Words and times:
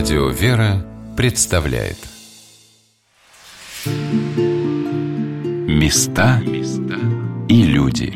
Радио 0.00 0.28
«Вера» 0.30 0.82
представляет. 1.14 1.98
Места 5.68 6.40
и 7.50 7.62
люди. 7.64 8.10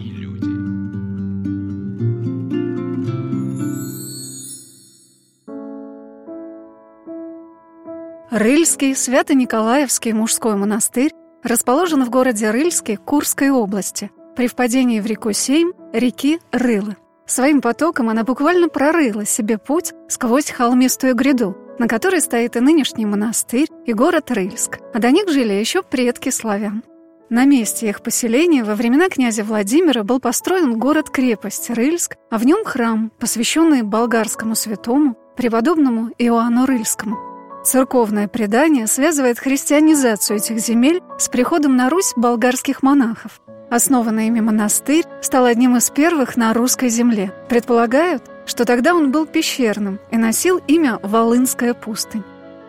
Рыльский 8.31 8.97
Свято-Николаевский 8.97 10.13
мужской 10.13 10.57
монастырь 10.57 11.13
расположен 11.43 12.03
в 12.03 12.09
городе 12.09 12.51
Рыльске 12.51 12.97
Курской 12.97 13.51
области 13.51 14.11
при 14.37 14.49
впадении 14.49 15.01
в 15.01 15.07
реку 15.07 15.35
Сейм 15.35 15.75
реки 15.93 16.41
Рылы. 16.51 16.97
Своим 17.27 17.61
потоком 17.61 18.09
она 18.09 18.25
буквально 18.25 18.71
прорыла 18.71 19.27
себе 19.27 19.59
путь 19.59 19.93
сквозь 20.09 20.51
холмистую 20.51 21.15
гряду, 21.15 21.59
на 21.79 21.89
которой 21.89 22.21
стоит 22.21 22.57
и 22.57 22.61
нынешний 22.61 23.07
монастырь, 23.07 23.69
и 23.87 23.93
город 23.93 24.31
Рыльск, 24.31 24.79
а 24.93 24.99
до 24.99 25.11
них 25.11 25.29
жили 25.29 25.53
еще 25.53 25.83
предки 25.83 26.31
славян. 26.31 26.83
На 27.31 27.47
месте 27.47 27.89
их 27.89 28.03
поселения 28.03 28.65
во 28.65 28.75
времена 28.75 29.09
князя 29.09 29.45
Владимира 29.45 30.05
был 30.05 30.21
построен 30.21 30.79
город-крепость 30.79 31.71
Рыльск, 31.71 32.17
а 32.31 32.39
в 32.39 32.45
нем 32.45 32.65
храм, 32.65 33.11
посвященный 33.19 33.83
болгарскому 33.83 34.55
святому, 34.55 35.17
преподобному 35.37 36.11
Иоанну 36.19 36.67
Рыльскому. 36.67 37.17
Церковное 37.65 38.29
предание 38.29 38.87
связывает 38.87 39.39
христианизацию 39.39 40.37
этих 40.37 40.59
земель 40.59 41.01
с 41.19 41.29
приходом 41.29 41.77
на 41.77 41.89
Русь 41.89 42.13
болгарских 42.15 42.83
монахов, 42.83 43.41
Основанный 43.75 44.29
ими 44.29 44.39
монастырь 44.39 45.05
стал 45.21 45.47
одним 45.47 45.77
из 45.77 45.91
первых 45.91 46.37
на 46.37 46.53
русской 46.55 46.89
земле. 46.89 47.33
Предполагают, 47.49 48.23
что 48.47 48.65
тогда 48.65 48.95
он 48.95 49.11
был 49.11 49.27
пещерным 49.27 49.99
и 50.11 50.17
носил 50.17 50.61
имя 50.67 50.99
Волынская 51.03 51.75
пустынь. 51.75 52.25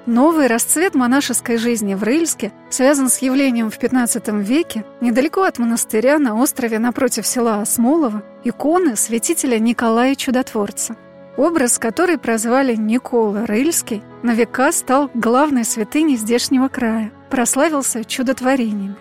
Новый 0.06 0.46
расцвет 0.46 0.94
монашеской 0.94 1.58
жизни 1.58 1.96
в 1.96 2.04
Рыльске 2.04 2.52
связан 2.70 3.10
с 3.10 3.18
явлением 3.20 3.72
в 3.72 3.80
XV 3.80 4.44
веке 4.44 4.86
недалеко 5.02 5.42
от 5.42 5.58
монастыря 5.58 6.20
на 6.20 6.36
острове 6.36 6.78
напротив 6.78 7.26
села 7.26 7.62
Осмолово 7.62 8.22
иконы 8.44 8.96
святителя 8.96 9.58
Николая 9.58 10.14
Чудотворца. 10.14 10.96
Образ, 11.38 11.80
который 11.80 12.20
прозвали 12.20 12.76
Никола 12.76 13.46
Рыльский, 13.48 14.04
на 14.22 14.32
века 14.32 14.72
стал 14.72 15.10
главной 15.16 15.66
святыней 15.66 16.18
здешнего 16.18 16.68
края, 16.68 17.12
прославился 17.32 18.06
чудотворениями. 18.06 18.96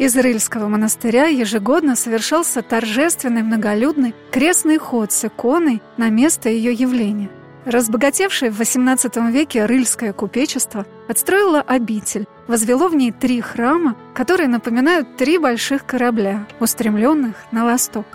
Из 0.00 0.16
Рыльского 0.16 0.66
монастыря 0.66 1.26
ежегодно 1.26 1.94
совершался 1.94 2.62
торжественный 2.62 3.42
многолюдный 3.42 4.14
крестный 4.30 4.78
ход 4.78 5.12
с 5.12 5.26
иконой 5.26 5.82
на 5.98 6.08
место 6.08 6.48
ее 6.48 6.72
явления. 6.72 7.28
Разбогатевшее 7.66 8.50
в 8.50 8.58
XVIII 8.58 9.30
веке 9.30 9.66
рыльское 9.66 10.14
купечество 10.14 10.86
отстроило 11.06 11.60
обитель, 11.60 12.26
возвело 12.48 12.88
в 12.88 12.94
ней 12.94 13.12
три 13.12 13.42
храма, 13.42 13.94
которые 14.14 14.48
напоминают 14.48 15.18
три 15.18 15.36
больших 15.36 15.84
корабля, 15.84 16.46
устремленных 16.60 17.34
на 17.52 17.66
восток. 17.66 18.06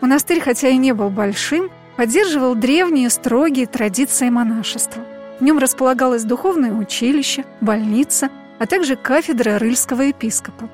Монастырь, 0.00 0.40
хотя 0.40 0.68
и 0.68 0.76
не 0.76 0.94
был 0.94 1.10
большим, 1.10 1.70
поддерживал 1.96 2.54
древние 2.54 3.10
строгие 3.10 3.66
традиции 3.66 4.28
монашества. 4.28 5.02
В 5.40 5.42
нем 5.42 5.58
располагалось 5.58 6.22
духовное 6.22 6.72
училище, 6.72 7.44
больница, 7.60 8.30
а 8.60 8.66
также 8.68 8.94
кафедра 8.94 9.58
рыльского 9.58 10.02
епископа. 10.02 10.70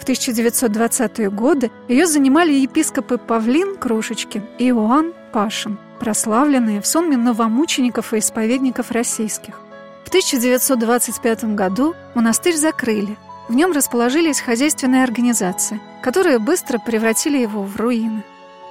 В 0.00 0.04
1920-е 0.04 1.30
годы 1.30 1.70
ее 1.86 2.06
занимали 2.06 2.52
епископы 2.54 3.18
Павлин 3.18 3.76
Крушечкин 3.76 4.46
и 4.58 4.68
Иоанн 4.70 5.12
Пашин, 5.30 5.78
прославленные 6.00 6.80
в 6.80 6.86
сонме 6.86 7.18
новомучеников 7.18 8.14
и 8.14 8.18
исповедников 8.18 8.92
российских. 8.92 9.60
В 10.06 10.08
1925 10.08 11.54
году 11.54 11.94
монастырь 12.14 12.56
закрыли. 12.56 13.18
В 13.48 13.54
нем 13.54 13.72
расположились 13.72 14.40
хозяйственные 14.40 15.04
организации, 15.04 15.80
которые 16.02 16.38
быстро 16.38 16.78
превратили 16.78 17.36
его 17.36 17.62
в 17.62 17.76
руины. 17.76 18.24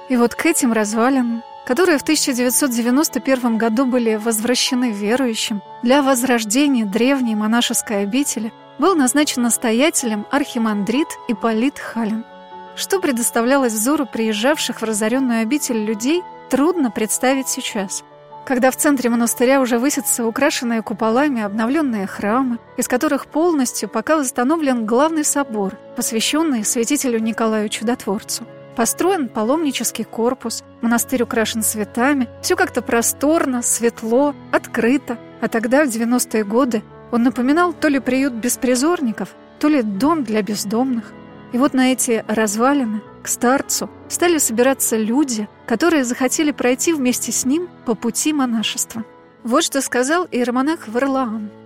И 0.08 0.16
вот 0.16 0.34
к 0.34 0.46
этим 0.46 0.72
развалинам, 0.72 1.44
которые 1.64 1.98
в 1.98 2.02
1991 2.02 3.56
году 3.56 3.86
были 3.86 4.16
возвращены 4.16 4.90
верующим 4.90 5.62
для 5.84 6.02
возрождения 6.02 6.84
древней 6.84 7.36
монашеской 7.36 8.02
обители, 8.02 8.52
был 8.80 8.96
назначен 8.96 9.42
настоятелем 9.42 10.26
архимандрит 10.30 11.06
Ипполит 11.28 11.78
Халин. 11.78 12.24
Что 12.76 12.98
предоставлялось 12.98 13.74
взору 13.74 14.06
приезжавших 14.06 14.80
в 14.80 14.84
разоренную 14.84 15.42
обитель 15.42 15.84
людей, 15.84 16.22
трудно 16.48 16.90
представить 16.90 17.46
сейчас. 17.46 18.02
Когда 18.46 18.70
в 18.70 18.76
центре 18.76 19.10
монастыря 19.10 19.60
уже 19.60 19.78
высятся 19.78 20.24
украшенные 20.24 20.80
куполами 20.80 21.42
обновленные 21.42 22.06
храмы, 22.06 22.58
из 22.78 22.88
которых 22.88 23.26
полностью 23.26 23.86
пока 23.90 24.16
восстановлен 24.16 24.86
главный 24.86 25.24
собор, 25.24 25.76
посвященный 25.94 26.64
святителю 26.64 27.18
Николаю 27.20 27.68
Чудотворцу. 27.68 28.44
Построен 28.76 29.28
паломнический 29.28 30.04
корпус, 30.04 30.64
монастырь 30.80 31.22
украшен 31.24 31.62
цветами, 31.62 32.30
все 32.40 32.56
как-то 32.56 32.80
просторно, 32.80 33.60
светло, 33.60 34.34
открыто. 34.52 35.18
А 35.42 35.48
тогда, 35.48 35.84
в 35.84 35.88
90-е 35.88 36.44
годы, 36.44 36.82
он 37.10 37.22
напоминал 37.22 37.72
то 37.72 37.88
ли 37.88 37.98
приют 37.98 38.32
беспризорников, 38.34 39.34
то 39.58 39.68
ли 39.68 39.82
дом 39.82 40.24
для 40.24 40.42
бездомных. 40.42 41.12
И 41.52 41.58
вот 41.58 41.74
на 41.74 41.92
эти 41.92 42.24
развалины, 42.28 43.02
к 43.22 43.28
старцу, 43.28 43.90
стали 44.08 44.38
собираться 44.38 44.96
люди, 44.96 45.48
которые 45.66 46.04
захотели 46.04 46.52
пройти 46.52 46.92
вместе 46.92 47.32
с 47.32 47.44
ним 47.44 47.68
по 47.84 47.94
пути 47.94 48.32
монашества. 48.32 49.04
Вот 49.42 49.64
что 49.64 49.80
сказал 49.80 50.26
иеромонах 50.30 50.88
Варлаам– 50.88 51.50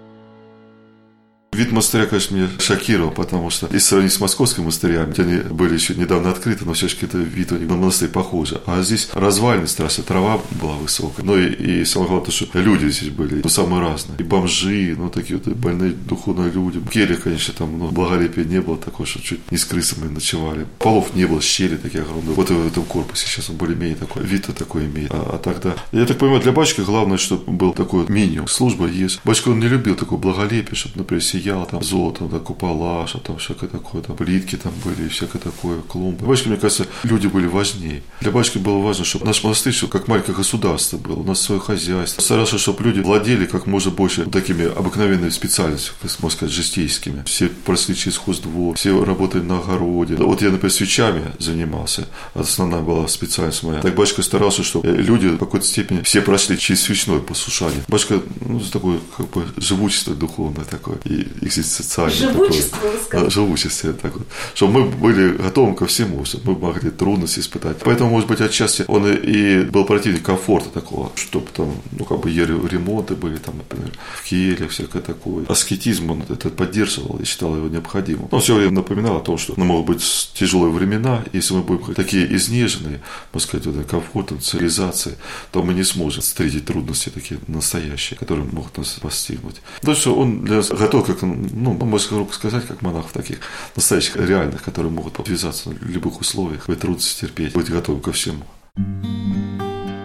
Вид 1.55 1.71
монастыря, 1.71 2.07
конечно, 2.07 2.35
меня 2.35 2.49
шокировал, 2.59 3.11
потому 3.11 3.49
что 3.51 3.69
если 3.73 3.79
сравнить 3.79 4.13
с 4.13 4.21
московскими 4.21 4.65
монастырями, 4.65 5.21
они 5.21 5.55
были 5.55 5.75
еще 5.75 5.95
недавно 5.95 6.31
открыты, 6.31 6.65
но 6.65 6.73
все-таки 6.73 7.07
это 7.07 7.19
вид 7.19 7.53
у 7.53 7.57
них 7.57 7.69
на 7.69 7.77
монастырь 7.77 8.09
похоже. 8.09 8.61
А 8.67 8.83
здесь 8.83 9.09
развалины 9.13 9.67
страшно, 9.67 10.03
трава 10.03 10.41
была 10.61 10.75
высокая. 10.75 11.25
Ну 11.25 11.39
и, 11.39 11.81
и 11.81 11.85
самое 11.85 12.11
главное, 12.11 12.31
что 12.33 12.47
люди 12.59 12.89
здесь 12.89 13.11
были 13.11 13.41
ну, 13.43 13.49
самые 13.49 13.83
разные. 13.83 14.19
И 14.19 14.23
бомжи, 14.23 14.95
ну 14.97 15.11
такие 15.11 15.39
вот 15.39 15.55
больные 15.55 15.93
духовные 15.93 16.51
люди. 16.51 16.81
Келья, 16.91 17.17
конечно, 17.17 17.55
там 17.57 17.79
ну, 17.79 17.89
благолепия 17.89 18.45
не 18.45 18.61
было 18.61 18.77
такого, 18.77 19.07
что 19.07 19.23
чуть 19.23 19.51
не 19.53 19.59
с 19.59 19.65
крысами 19.65 20.09
ночевали. 20.09 20.67
Полов 20.79 21.15
не 21.15 21.27
было, 21.27 21.41
щели 21.41 21.77
такие 21.77 22.03
огромные. 22.03 22.35
Вот 22.35 22.51
в 22.51 22.67
этом 22.67 22.85
корпусе 22.85 23.27
сейчас 23.27 23.51
он 23.51 23.57
более-менее 23.57 23.97
такой, 23.97 24.25
вид 24.25 24.47
такой 24.59 24.87
имеет. 24.87 25.11
А, 25.13 25.35
а 25.35 25.39
тогда, 25.39 25.75
я 25.93 26.05
так 26.05 26.19
понимаю, 26.19 26.43
для 26.43 26.53
батюшки 26.53 26.81
главное, 26.81 27.17
чтобы 27.17 27.53
был 27.53 27.73
такой 27.73 28.01
вот 28.01 28.09
минимум. 28.09 28.49
Служба 28.49 28.87
есть. 28.87 29.21
Батюшка, 29.25 29.51
он 29.51 29.61
не 29.61 29.69
любил 29.69 29.95
такое 29.95 30.19
благолепие, 30.19 30.75
чтобы, 30.75 30.99
например, 30.99 31.23
сиял 31.45 31.67
там 31.67 31.83
золото, 31.83 32.25
да, 32.25 32.39
купола, 32.39 33.07
что 33.07 33.19
там 33.19 33.37
всякое 33.37 33.69
такое, 33.69 34.03
там 34.03 34.17
плитки 34.17 34.57
там 34.57 34.73
были, 34.85 35.09
всякое 35.09 35.39
такое, 35.39 35.81
клумбы. 35.83 36.27
Батюшке, 36.27 36.49
мне 36.51 36.59
кажется, 36.59 36.87
люди 37.03 37.27
были 37.27 37.47
важнее. 37.47 38.03
Для 38.21 38.31
батюшки 38.31 38.59
было 38.59 38.79
важно, 38.79 39.05
чтобы 39.05 39.27
наш 39.27 39.45
монастырь 39.45 39.73
все 39.73 39.87
как 39.87 40.09
маленькое 40.09 40.37
государство 40.37 40.97
было, 40.97 41.17
у 41.17 41.25
нас 41.25 41.41
свое 41.41 41.61
хозяйство. 41.61 42.23
Старался, 42.23 42.59
чтобы 42.59 42.83
люди 42.85 43.01
владели 43.01 43.47
как 43.47 43.67
можно 43.67 43.91
больше 43.91 44.25
такими 44.25 44.65
обыкновенными 44.65 45.31
специальностями, 45.31 45.97
можно 46.21 46.31
сказать, 46.31 46.55
жестейскими. 46.55 47.23
Все 47.27 47.49
прошли 47.49 47.95
через 47.95 48.17
хоздвор, 48.17 48.77
все 48.77 49.05
работали 49.05 49.43
на 49.43 49.59
огороде. 49.59 50.17
Вот 50.17 50.41
я, 50.43 50.51
например, 50.51 50.73
свечами 50.73 51.33
занимался, 51.39 52.09
основная 52.35 52.81
была 52.81 53.07
специальность 53.09 53.63
моя. 53.63 53.81
Так 53.81 53.95
батюшка 53.95 54.23
старался, 54.23 54.63
чтобы 54.63 54.89
люди 54.89 55.27
в 55.29 55.39
какой-то 55.39 55.67
степени 55.67 56.03
все 56.03 56.23
прошли 56.23 56.59
через 56.59 56.83
свечное 56.83 57.19
послушание. 57.19 57.83
Батюшка, 57.89 58.21
ну, 58.41 58.61
такое, 58.61 58.99
как 59.17 59.31
бы, 59.31 59.47
живучество 59.57 60.15
духовное 60.15 60.65
такое. 60.65 60.99
И 61.05 61.27
социальное 61.51 62.33
Живучество. 62.33 63.31
Живучество, 63.31 63.93
так 63.93 64.15
вот. 64.15 64.27
Чтобы 64.55 64.73
мы 64.73 64.91
были 64.91 65.37
готовы 65.37 65.75
ко 65.75 65.87
всему, 65.87 66.25
чтобы 66.25 66.53
мы 66.53 66.69
могли 66.69 66.91
трудности 66.91 67.41
испытать. 67.41 67.79
Поэтому, 67.85 68.11
может 68.11 68.29
быть, 68.29 68.41
отчасти 68.41 68.85
он 68.89 69.11
и 69.11 69.63
был 69.63 69.85
противник 69.85 70.23
комфорта 70.23 70.69
такого, 70.71 71.13
чтобы 71.17 71.47
там, 71.53 71.75
ну, 71.93 72.05
как 72.05 72.21
бы 72.21 72.31
ремонты 72.31 73.15
были, 73.15 73.37
там, 73.37 73.57
например, 73.59 73.93
в 74.15 74.25
Киеле, 74.29 74.69
всякое 74.69 75.03
такое. 75.03 75.47
Аскетизм 75.47 76.11
он 76.11 76.23
это 76.29 76.49
поддерживал 76.51 77.19
и 77.19 77.25
считал 77.25 77.57
его 77.57 77.69
необходимым. 77.69 78.29
Он 78.31 78.41
все 78.41 78.55
время 78.55 78.73
напоминал 78.73 79.17
о 79.17 79.21
том, 79.21 79.39
что 79.39 79.55
ну, 79.57 79.65
могут 79.65 79.87
быть 79.87 80.31
тяжелые 80.35 80.73
времена, 80.73 81.25
если 81.33 81.55
мы 81.55 81.63
будем 81.63 81.95
такие 81.95 82.35
изнеженные, 82.35 83.01
можно 83.33 83.49
сказать, 83.49 83.67
вот, 83.67 83.87
комфортом, 83.87 84.41
цивилизацией, 84.41 85.17
то 85.53 85.63
мы 85.63 85.75
не 85.75 85.85
сможем 85.85 86.23
встретить 86.23 86.67
трудности 86.67 87.09
такие 87.09 87.41
настоящие, 87.47 88.19
которые 88.19 88.47
могут 88.51 88.77
нас 88.79 88.99
постигнуть. 89.01 89.57
То, 89.83 89.95
что 89.95 90.15
он 90.15 90.45
для 90.45 90.57
нас 90.57 90.69
готов 90.69 91.07
как 91.07 91.23
ну, 91.25 91.73
можно 91.73 92.27
сказать, 92.33 92.67
как 92.67 92.83
монахов 92.83 93.13
таких 93.13 93.39
настоящих, 93.77 94.17
реальных, 94.17 94.63
которые 94.63 94.93
могут 94.93 95.15
подвязаться 95.15 95.71
в 95.71 95.89
любых 95.89 96.21
условиях, 96.21 96.67
быть 96.69 96.81
трудности 96.81 97.21
терпеть, 97.23 97.53
быть 97.53 97.71
готовым 97.71 98.01
ко 98.01 98.13
всему. 98.13 98.45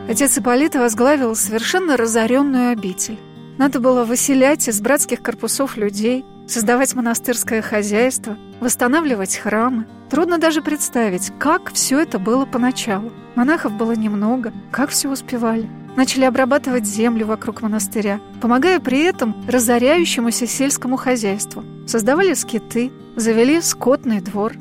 Отец 0.10 0.38
Ипполита 0.38 0.80
возглавил 0.80 1.36
совершенно 1.36 1.96
разоренную 1.96 2.72
обитель. 2.72 3.20
Надо 3.60 3.80
было 3.80 4.06
выселять 4.06 4.68
из 4.68 4.82
братских 4.82 5.22
корпусов 5.22 5.78
людей, 5.78 6.24
создавать 6.48 6.96
монастырское 6.96 7.62
хозяйство, 7.62 8.38
восстанавливать 8.60 9.38
храмы. 9.38 9.86
Трудно 10.10 10.38
даже 10.38 10.62
представить, 10.62 11.32
как 11.38 11.72
все 11.74 12.00
это 12.00 12.18
было 12.18 12.46
поначалу. 12.46 13.12
Монахов 13.36 13.74
было 13.74 13.92
немного, 13.92 14.52
как 14.72 14.90
все 14.90 15.10
успевали. 15.10 15.70
Начали 15.96 16.26
обрабатывать 16.26 16.86
землю 16.86 17.26
вокруг 17.26 17.62
монастыря, 17.62 18.20
помогая 18.42 18.80
при 18.80 19.04
этом 19.04 19.36
разоряющемуся 19.48 20.48
сельскому 20.48 20.98
хозяйству. 20.98 21.64
Создавали 21.88 22.34
скиты, 22.34 22.92
завели 23.16 23.62
скотный 23.62 24.22
двор. 24.22 24.54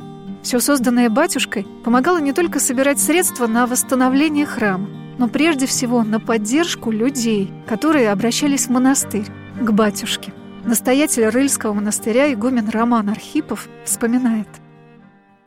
Все 0.43 0.61
созданное 0.61 1.11
батюшкой 1.11 1.67
помогало 1.85 2.19
не 2.19 2.33
только 2.33 2.61
собирать 2.61 3.01
средства 3.01 3.47
на 3.47 3.67
восстановление 3.67 4.47
храма, 4.47 4.89
но 5.19 5.29
прежде 5.29 5.67
всего 5.67 6.03
на 6.05 6.21
поддержку 6.21 6.91
людей, 6.91 7.53
которые 7.67 8.11
обращались 8.11 8.67
в 8.67 8.71
монастырь, 8.71 9.27
к 9.61 9.71
батюшке. 9.71 10.33
Настоятель 10.65 11.27
Рыльского 11.27 11.73
монастыря 11.73 12.33
игумен 12.33 12.69
Роман 12.69 13.09
Архипов 13.09 13.69
вспоминает– 13.85 14.49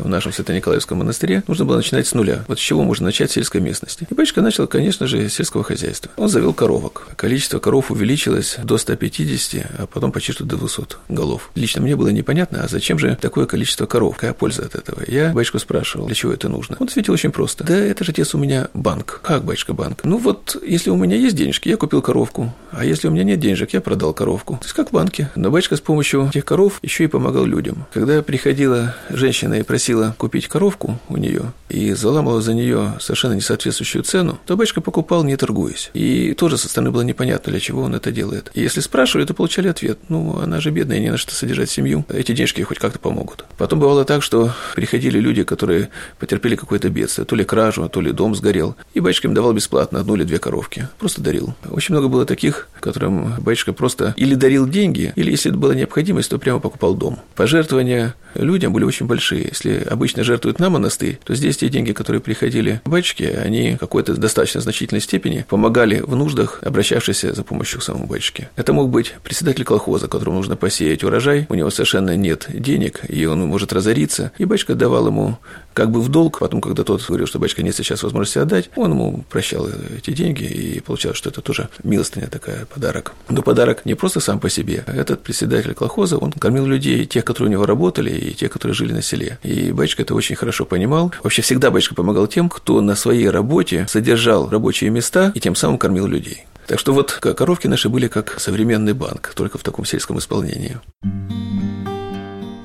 в 0.01 0.09
нашем 0.09 0.33
Свято-Николаевском 0.33 0.97
монастыре 0.97 1.43
нужно 1.47 1.65
было 1.65 1.77
начинать 1.77 2.07
с 2.07 2.13
нуля. 2.13 2.43
Вот 2.47 2.59
с 2.59 2.61
чего 2.61 2.83
можно 2.83 3.05
начать 3.05 3.31
в 3.31 3.33
сельской 3.33 3.61
местности. 3.61 4.07
И 4.09 4.13
батюшка 4.13 4.41
начал, 4.41 4.67
конечно 4.67 5.07
же, 5.07 5.27
с 5.29 5.33
сельского 5.33 5.63
хозяйства. 5.63 6.11
Он 6.17 6.29
завел 6.29 6.53
коровок. 6.53 7.07
Количество 7.15 7.59
коров 7.59 7.91
увеличилось 7.91 8.57
до 8.63 8.77
150, 8.77 9.65
а 9.79 9.87
потом 9.87 10.11
почти 10.11 10.31
что 10.31 10.43
до 10.43 10.57
200 10.57 10.97
голов. 11.09 11.51
Лично 11.55 11.81
мне 11.81 11.95
было 11.95 12.09
непонятно, 12.09 12.63
а 12.63 12.67
зачем 12.67 12.99
же 12.99 13.17
такое 13.19 13.45
количество 13.45 13.85
коров? 13.85 14.15
Какая 14.15 14.33
польза 14.33 14.63
от 14.63 14.75
этого? 14.75 15.03
Я 15.07 15.31
батюшку 15.33 15.59
спрашивал, 15.59 16.07
для 16.07 16.15
чего 16.15 16.33
это 16.33 16.49
нужно. 16.49 16.77
Он 16.79 16.87
ответил 16.87 17.13
очень 17.13 17.31
просто. 17.31 17.63
Да 17.63 17.75
это 17.75 18.03
же, 18.03 18.11
отец, 18.11 18.33
у 18.33 18.37
меня 18.37 18.69
банк. 18.73 19.19
Как, 19.23 19.43
батюшка, 19.43 19.73
банк? 19.73 19.99
Ну 20.03 20.17
вот, 20.17 20.61
если 20.65 20.89
у 20.89 20.95
меня 20.95 21.15
есть 21.15 21.35
денежки, 21.35 21.69
я 21.69 21.77
купил 21.77 22.01
коровку. 22.01 22.53
А 22.71 22.85
если 22.85 23.07
у 23.07 23.11
меня 23.11 23.23
нет 23.23 23.39
денежек, 23.39 23.71
я 23.73 23.81
продал 23.81 24.13
коровку. 24.13 24.57
То 24.57 24.65
есть 24.65 24.73
как 24.73 24.89
в 24.89 24.93
банке. 24.93 25.29
Но 25.35 25.51
батюшка 25.51 25.75
с 25.75 25.81
помощью 25.81 26.27
этих 26.27 26.45
коров 26.45 26.79
еще 26.81 27.03
и 27.03 27.07
помогал 27.07 27.45
людям. 27.45 27.85
Когда 27.93 28.21
приходила 28.21 28.95
женщина 29.09 29.55
и 29.55 29.63
просила 29.63 29.90
просила 29.91 30.15
купить 30.17 30.47
коровку 30.47 30.99
у 31.09 31.17
нее 31.17 31.51
и 31.69 31.93
заламывала 31.93 32.41
за 32.41 32.53
нее 32.53 32.93
совершенно 32.99 33.33
несоответствующую 33.33 34.03
цену, 34.03 34.39
то 34.45 34.57
батюшка 34.57 34.81
покупал, 34.81 35.23
не 35.23 35.37
торгуясь. 35.37 35.89
И 35.93 36.33
тоже 36.33 36.57
со 36.57 36.67
стороны 36.67 36.91
было 36.91 37.01
непонятно, 37.01 37.51
для 37.51 37.59
чего 37.59 37.83
он 37.83 37.95
это 37.95 38.11
делает. 38.11 38.51
И 38.53 38.61
если 38.61 38.81
спрашивали, 38.81 39.25
то 39.25 39.33
получали 39.33 39.69
ответ. 39.69 39.99
Ну, 40.09 40.39
она 40.39 40.59
же 40.59 40.71
бедная, 40.71 40.99
не 40.99 41.09
на 41.09 41.17
что 41.17 41.33
содержать 41.33 41.69
семью. 41.69 42.05
Эти 42.09 42.33
денежки 42.33 42.61
хоть 42.61 42.79
как-то 42.79 42.99
помогут. 42.99 43.45
Потом 43.57 43.79
бывало 43.79 44.03
так, 44.05 44.21
что 44.21 44.51
приходили 44.75 45.19
люди, 45.19 45.43
которые 45.43 45.89
потерпели 46.19 46.55
какое-то 46.55 46.89
бедствие, 46.89 47.25
то 47.25 47.35
ли 47.35 47.43
кражу, 47.43 47.87
то 47.89 48.01
ли 48.01 48.11
дом 48.11 48.35
сгорел. 48.35 48.75
И 48.93 48.99
батюшка 48.99 49.27
им 49.27 49.33
давал 49.33 49.53
бесплатно 49.53 49.99
одну 49.99 50.15
или 50.15 50.23
две 50.23 50.39
коровки. 50.39 50.87
Просто 50.99 51.21
дарил. 51.21 51.53
Очень 51.69 51.95
много 51.95 52.09
было 52.09 52.25
таких, 52.25 52.67
которым 52.79 53.33
батюшка 53.39 53.71
просто 53.73 54.13
или 54.17 54.35
дарил 54.35 54.67
деньги, 54.67 55.13
или 55.15 55.31
если 55.31 55.51
была 55.51 55.73
необходимость, 55.73 56.29
то 56.29 56.37
прямо 56.37 56.59
покупал 56.59 56.95
дом. 56.95 57.19
Пожертвования 57.35 58.15
людям 58.35 58.73
были 58.73 58.83
очень 58.83 59.05
большие. 59.05 59.43
Если 59.43 59.80
обычно 59.89 60.23
жертвуют 60.23 60.59
на 60.59 60.69
монастырь, 60.69 61.19
то 61.23 61.35
здесь 61.35 61.57
те 61.57 61.69
деньги, 61.69 61.91
которые 61.91 62.21
приходили 62.21 62.81
батюшке, 62.85 63.39
они 63.43 63.75
в 63.75 63.77
какой-то 63.77 64.15
достаточно 64.15 64.61
значительной 64.61 65.01
степени 65.01 65.45
помогали 65.47 66.01
в 66.01 66.15
нуждах, 66.15 66.59
обращавшихся 66.61 67.33
за 67.33 67.43
помощью 67.43 67.79
к 67.79 67.83
самому 67.83 68.07
батюшке. 68.07 68.49
Это 68.55 68.73
мог 68.73 68.89
быть 68.89 69.13
председатель 69.23 69.63
колхоза, 69.63 70.07
которому 70.07 70.37
нужно 70.37 70.55
посеять 70.55 71.03
урожай, 71.03 71.45
у 71.49 71.55
него 71.55 71.69
совершенно 71.69 72.15
нет 72.15 72.47
денег, 72.49 73.01
и 73.07 73.25
он 73.25 73.39
может 73.41 73.73
разориться, 73.73 74.31
и 74.37 74.45
батюшка 74.45 74.75
давал 74.75 75.07
ему 75.07 75.37
как 75.73 75.91
бы 75.91 76.01
в 76.01 76.09
долг, 76.09 76.39
потом, 76.39 76.61
когда 76.61 76.83
тот 76.83 77.05
говорил, 77.07 77.27
что 77.27 77.39
батюшка 77.39 77.63
нет 77.63 77.75
сейчас 77.75 78.03
возможности 78.03 78.39
отдать, 78.39 78.69
он 78.75 78.91
ему 78.91 79.25
прощал 79.29 79.69
эти 79.97 80.11
деньги, 80.11 80.43
и 80.43 80.79
получалось, 80.81 81.17
что 81.17 81.29
это 81.29 81.41
тоже 81.41 81.69
милостыня 81.83 82.27
такая, 82.27 82.65
подарок. 82.65 83.13
Но 83.29 83.41
подарок 83.41 83.85
не 83.85 83.95
просто 83.95 84.19
сам 84.19 84.39
по 84.39 84.49
себе. 84.49 84.83
Этот 84.87 85.23
председатель 85.23 85.73
колхоза, 85.73 86.17
он 86.17 86.31
кормил 86.31 86.65
людей, 86.65 87.05
тех, 87.05 87.23
которые 87.23 87.49
у 87.49 87.51
него 87.51 87.65
работали, 87.65 88.11
и 88.11 88.33
тех, 88.33 88.51
которые 88.51 88.75
жили 88.75 88.93
на 88.93 89.01
селе. 89.01 89.39
И 89.43 89.60
батюшка 89.69 90.01
это 90.01 90.15
очень 90.15 90.35
хорошо 90.35 90.65
понимал. 90.65 91.13
Вообще 91.21 91.43
всегда 91.43 91.69
батюшка 91.69 91.93
помогал 91.93 92.25
тем, 92.25 92.49
кто 92.49 92.81
на 92.81 92.95
своей 92.95 93.29
работе 93.29 93.85
содержал 93.87 94.49
рабочие 94.49 94.89
места 94.89 95.31
и 95.35 95.39
тем 95.39 95.53
самым 95.53 95.77
кормил 95.77 96.07
людей. 96.07 96.45
Так 96.67 96.79
что 96.79 96.93
вот 96.93 97.11
коровки 97.11 97.67
наши 97.67 97.89
были 97.89 98.07
как 98.07 98.39
современный 98.39 98.93
банк, 98.93 99.33
только 99.35 99.57
в 99.57 99.63
таком 99.63 99.85
сельском 99.85 100.17
исполнении. 100.17 100.79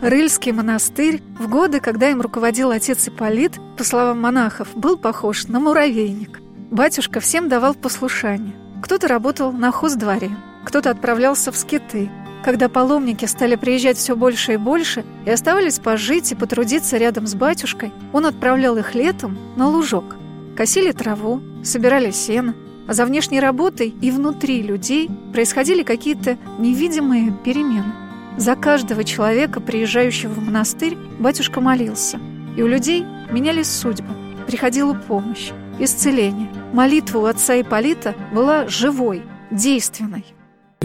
Рыльский 0.02 0.52
монастырь 0.52 1.22
в 1.38 1.48
годы, 1.48 1.81
когда 1.81 2.10
им 2.10 2.20
руководил 2.20 2.70
отец 2.70 3.08
Ипполит, 3.08 3.52
по 3.76 3.82
словам 3.82 4.20
монахов, 4.20 4.69
был 4.76 4.96
похож 4.96 5.48
на 5.48 5.58
муравейник. 5.58 6.40
Батюшка 6.70 7.20
всем 7.20 7.48
давал 7.48 7.75
послушание. 7.75 8.54
Кто-то 8.82 9.08
работал 9.08 9.52
на 9.52 9.72
хоздворе, 9.72 10.31
кто-то 10.64 10.90
отправлялся 10.90 11.50
в 11.50 11.56
скиты. 11.56 12.10
Когда 12.44 12.69
паломники 12.69 13.25
стали 13.25 13.56
приезжать 13.56 13.97
все 13.97 14.15
больше 14.15 14.55
и 14.55 14.56
больше 14.56 15.05
и 15.25 15.31
оставались 15.31 15.79
пожить 15.79 16.33
и 16.33 16.37
потрудиться 16.37 16.97
рядом 16.97 17.27
с 17.27 17.35
батюшкой, 17.35 17.93
он 18.12 18.27
отправлял 18.27 18.77
их 18.77 18.94
летом 18.94 19.37
на 19.56 19.69
лужок. 19.69 20.17
Косили 20.56 20.93
траву, 20.93 21.41
собирали 21.65 22.11
сено, 22.12 22.55
а 22.87 22.93
за 22.93 23.05
внешней 23.05 23.41
работой 23.41 23.94
и 24.00 24.11
внутри 24.11 24.62
людей 24.62 25.11
происходили 25.33 25.83
какие-то 25.83 26.38
невидимые 26.59 27.37
перемены. 27.44 27.93
За 28.37 28.55
каждого 28.55 29.03
человека, 29.03 29.61
приезжающего 29.61 30.32
в 30.32 30.43
монастырь, 30.43 30.97
батюшка 31.19 31.61
молился. 31.61 32.21
И 32.56 32.62
у 32.62 32.67
людей 32.67 33.05
менялись 33.31 33.71
судьбы, 33.71 34.15
приходила 34.47 34.94
помощь, 34.94 35.50
исцеление. 35.79 36.50
Молитва 36.73 37.19
у 37.19 37.25
отца 37.25 37.61
Ипполита 37.61 38.15
была 38.32 38.69
живой, 38.69 39.23
действенной. 39.50 40.25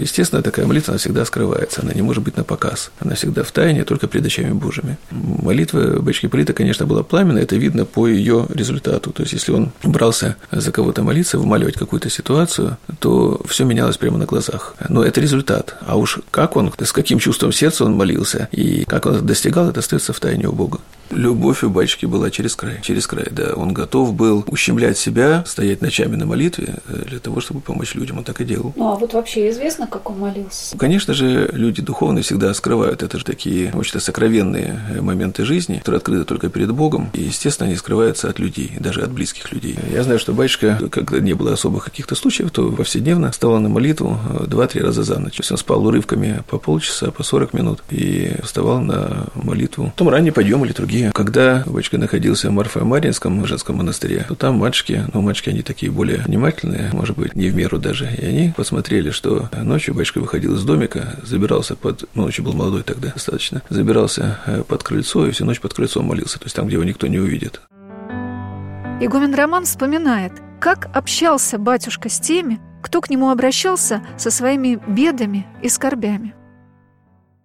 Естественно, 0.02 0.42
такая 0.42 0.66
молитва, 0.66 0.92
она 0.94 0.98
всегда 1.00 1.26
скрывается, 1.26 1.82
она 1.82 1.94
не 1.94 2.02
может 2.02 2.24
быть 2.24 2.38
на 2.38 2.44
показ. 2.44 2.92
Она 3.00 3.16
всегда 3.16 3.44
в 3.44 3.52
тайне, 3.52 3.84
только 3.84 4.08
пред 4.08 4.26
очами 4.26 4.54
Божьими. 4.54 4.98
Молитва 5.12 6.00
Бачки 6.02 6.28
Полита, 6.28 6.54
конечно, 6.54 6.86
была 6.86 7.04
пламенная, 7.04 7.44
это 7.44 7.56
видно 7.56 7.86
по 7.86 8.08
ее 8.08 8.46
результату. 8.50 9.12
То 9.12 9.24
есть, 9.24 9.34
если 9.34 9.52
он 9.52 9.72
брался 9.84 10.36
за 10.52 10.72
кого-то 10.72 11.04
молиться, 11.04 11.38
вымаливать 11.38 11.76
какую-то 11.76 12.10
ситуацию, 12.10 12.78
то 13.00 13.42
все 13.46 13.64
менялось 13.66 13.98
прямо 13.98 14.18
на 14.18 14.26
глазах. 14.26 14.76
Но 14.90 15.04
это 15.04 15.22
результат. 15.22 15.76
А 15.82 15.98
уж 15.98 16.20
как 16.32 16.56
он, 16.56 16.74
с 16.80 16.92
каким 16.92 17.20
чувством 17.20 17.52
сердца 17.52 17.86
он 17.86 17.94
молился, 17.94 18.50
и 18.52 18.84
как 18.86 19.06
он 19.06 19.26
достигал, 19.26 19.70
это 19.70 19.80
остается 19.80 20.14
в 20.14 20.20
тайне 20.20 20.48
у 20.48 20.54
Бога. 20.54 20.80
Любовь 21.12 21.64
у 21.64 21.70
батюшки 21.70 22.06
была 22.06 22.30
через 22.30 22.56
край, 22.56 22.80
через 22.82 23.08
край, 23.08 23.28
да. 23.32 23.54
Он 23.56 23.74
готов 23.74 24.14
был 24.14 24.44
ущемлять 24.48 24.98
себя, 24.98 25.44
стоять 25.46 25.82
ночами 25.82 26.16
на 26.16 26.26
молитве 26.26 26.76
э, 26.88 27.04
для 27.08 27.20
того, 27.20 27.42
чтобы 27.42 27.60
помочь 27.60 27.96
людям. 27.96 28.20
Он 28.20 28.24
так 28.24 28.42
и 28.42 28.46
делал. 28.46 28.74
Ну, 28.76 28.88
а 28.88 28.96
вот 28.96 29.14
вообще 29.14 29.50
известно, 29.50 29.88
как 29.88 30.10
он 30.10 30.20
молился? 30.20 30.78
Конечно 30.78 31.14
же, 31.14 31.50
люди 31.52 31.82
духовные 31.82 32.24
всегда 32.24 32.54
скрывают. 32.54 33.04
Это 33.04 33.18
же 33.18 33.26
такие 33.26 33.72
очень 33.74 34.00
сокровенные 34.00 34.80
э, 34.90 35.02
моменты 35.02 35.46
жизни, 35.46 35.78
которые 35.78 35.98
открыты 35.98 36.26
только 36.26 36.50
перед 36.50 36.72
Богом. 36.72 37.10
И, 37.14 37.24
естественно, 37.24 37.68
они 37.68 37.76
скрываются 37.76 38.30
от 38.30 38.40
людей, 38.40 38.74
даже 38.80 39.02
от 39.02 39.12
близких 39.12 39.52
людей. 39.52 39.76
Я 39.92 40.04
знаю, 40.04 40.20
что 40.20 40.34
батюшка, 40.34 40.80
когда 40.90 41.20
не 41.20 41.34
было 41.34 41.54
особых 41.54 41.86
каких-то 41.86 42.16
случаев, 42.16 42.52
то 42.52 42.72
повседневно 42.72 43.32
вставал 43.32 43.60
на 43.60 43.70
молитву 43.70 44.18
э, 44.40 44.46
два-три 44.48 44.82
раза 44.82 45.04
за 45.04 45.20
ночь. 45.20 45.36
То 45.36 45.42
есть 45.42 45.52
он 45.52 45.58
спал 45.58 45.86
урывками 45.86 46.44
по 46.48 46.58
полчаса, 46.58 47.12
по 47.12 47.24
40 47.24 47.54
минут 47.54 47.84
и 47.90 48.36
вставал 48.44 48.80
на 48.80 49.28
молитву. 49.36 49.92
Потом 49.96 50.10
ранний 50.10 50.32
подъем 50.32 50.64
или 50.66 50.72
другие 50.72 51.01
когда 51.14 51.64
батюшка 51.66 51.98
находился 51.98 52.50
в 52.50 52.54
Марфа-Маринском 52.54 53.46
женском 53.46 53.78
монастыре, 53.78 54.26
то 54.28 54.36
там 54.36 54.56
мальчики, 54.56 55.06
ну, 55.14 55.22
мальчики, 55.22 55.50
они 55.50 55.62
такие 55.62 55.92
более 55.92 56.20
внимательные, 56.20 56.90
может 56.94 57.18
быть, 57.18 57.36
не 57.36 57.50
в 57.50 57.56
меру 57.56 57.80
даже, 57.80 58.10
и 58.14 58.26
они 58.26 58.54
посмотрели, 58.56 59.10
что 59.10 59.50
ночью 59.64 59.94
батюшка 59.96 60.20
выходил 60.20 60.56
из 60.56 60.64
домика, 60.64 61.16
забирался 61.24 61.76
под, 61.76 62.04
ну, 62.14 62.24
очень 62.24 62.44
был 62.44 62.54
молодой 62.54 62.84
тогда 62.84 63.10
достаточно, 63.10 63.62
забирался 63.70 64.40
э, 64.46 64.64
под 64.64 64.84
крыльцо 64.84 65.28
и 65.28 65.32
всю 65.32 65.46
ночь 65.46 65.60
под 65.60 65.74
крыльцом 65.74 66.06
молился, 66.06 66.40
то 66.40 66.46
есть 66.46 66.56
там, 66.56 66.68
где 66.68 66.76
его 66.76 66.84
никто 66.84 67.08
не 67.08 67.20
увидит. 67.20 67.62
Игумен 69.00 69.34
Роман 69.34 69.66
вспоминает, 69.66 70.34
как 70.60 70.90
общался 70.94 71.58
батюшка 71.58 72.08
с 72.08 72.20
теми, 72.20 72.60
кто 72.84 73.02
к 73.02 73.10
нему 73.10 73.30
обращался 73.32 74.02
со 74.18 74.30
своими 74.30 74.80
бедами 74.88 75.48
и 75.62 75.70
скорбями. 75.70 76.36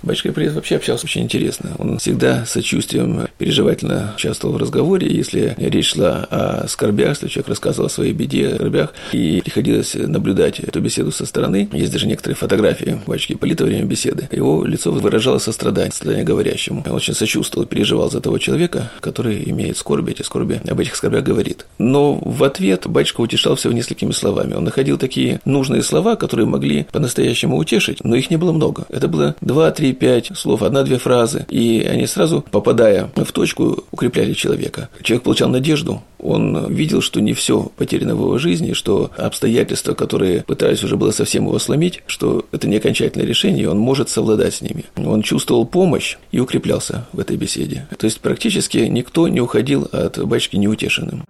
Батюшка 0.03 0.33
Привет 0.33 0.53
вообще 0.53 0.77
общался 0.77 1.07
очень 1.07 1.23
интересно. 1.23 1.71
Он 1.79 1.99
всегда 1.99 2.45
сочувствием 2.45 3.29
переживательно 3.39 4.13
участвовал 4.15 4.55
в 4.55 4.59
разговоре. 4.59 5.09
Если 5.09 5.55
речь 5.57 5.93
шла 5.95 6.27
о 6.31 6.69
скорбях, 6.69 7.09
если 7.09 7.29
человек 7.29 7.49
рассказывал 7.49 7.87
о 7.87 7.91
своей 7.91 8.13
беде, 8.13 8.49
о 8.49 8.57
скорбях, 8.57 8.93
и 9.13 9.41
приходилось 9.43 9.95
наблюдать 9.95 10.61
эту 10.61 10.81
беседу 10.81 11.13
со 11.13 11.25
стороны, 11.25 11.71
есть 11.73 11.93
даже 11.93 12.07
некоторые 12.07 12.37
фотографии 12.37 13.01
батюшки 13.07 13.33
Ипполита 13.33 13.65
во 13.65 13.69
время 13.69 13.87
беседы, 13.87 14.29
его 14.31 14.65
лицо 14.67 14.93
выражало 14.93 15.39
сострадание, 15.39 15.91
сострадание 15.91 16.25
говорящему. 16.25 16.85
Он 16.87 16.93
очень 16.93 17.15
сочувствовал, 17.15 17.67
переживал 17.67 18.11
за 18.11 18.21
того 18.21 18.37
человека, 18.37 18.91
который 19.01 19.49
имеет 19.49 19.79
скорби, 19.79 20.11
эти 20.11 20.23
скорби, 20.23 20.61
об 20.69 20.79
этих 20.79 20.95
скорбях 20.95 21.25
говорит. 21.25 21.65
Но 21.79 22.17
в 22.17 22.45
ответ 22.45 22.87
батюшка 22.87 23.23
утешал 23.23 23.57
всего 23.57 23.73
несколькими 23.73 24.13
словами. 24.13 24.53
Он 24.53 24.65
находил 24.65 24.99
такие 24.99 25.41
нужные 25.47 25.83
слова, 25.83 26.17
которые 26.17 26.47
могли 26.47 26.85
по-настоящему 26.93 27.57
утешить, 27.57 28.05
но 28.05 28.15
их 28.15 28.31
не 28.31 28.37
было 28.37 28.53
много. 28.53 28.85
Это 28.91 29.09
было 29.09 29.35
два-три 29.41 29.86
3-5 29.93 30.35
слов, 30.35 30.63
одна-две 30.63 30.99
фразы, 30.99 31.47
и 31.51 31.87
они 31.89 32.07
сразу, 32.07 32.45
попадая 32.51 33.11
в 33.15 33.33
точку, 33.33 33.85
укрепляли 33.91 34.33
человека. 34.33 34.89
Человек 35.03 35.25
получал 35.25 35.49
надежду, 35.49 36.03
он 36.19 36.73
видел, 36.73 37.01
что 37.01 37.21
не 37.21 37.35
все 37.35 37.71
потеряно 37.77 38.15
в 38.15 38.21
его 38.21 38.39
жизни, 38.39 38.73
что 38.73 39.11
обстоятельства, 39.17 39.95
которые 39.95 40.43
пытались 40.43 40.83
уже 40.83 40.97
было 40.97 41.11
совсем 41.11 41.45
его 41.45 41.59
сломить, 41.59 42.03
что 42.07 42.45
это 42.53 42.69
не 42.69 42.77
окончательное 42.77 43.27
решение, 43.27 43.71
он 43.71 43.79
может 43.79 44.09
совладать 44.09 44.55
с 44.55 44.63
ними. 44.63 44.85
Он 44.97 45.23
чувствовал 45.23 45.67
помощь 45.67 46.17
и 46.33 46.41
укреплялся 46.41 47.07
в 47.13 47.21
этой 47.21 47.37
беседе. 47.37 47.87
То 47.99 48.07
есть 48.07 48.21
практически 48.21 48.79
никто 48.79 49.29
не 49.29 49.41
уходил 49.41 49.89
от 49.93 50.19
батюшки 50.27 50.57
неутешенным. 50.57 51.25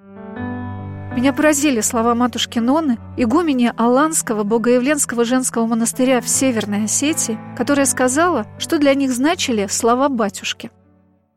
Меня 1.17 1.33
поразили 1.33 1.81
слова 1.81 2.15
матушки 2.15 2.59
Ноны, 2.59 2.99
игумени 3.17 3.73
Аланского 3.79 4.43
богоявленского 4.43 5.25
женского 5.25 5.65
монастыря 5.65 6.21
в 6.21 6.29
Северной 6.29 6.85
Осетии, 6.85 7.39
которая 7.57 7.87
сказала, 7.87 8.47
что 8.59 8.77
для 8.79 8.93
них 8.93 9.11
значили 9.11 9.67
слова 9.71 10.11
батюшки. 10.11 10.71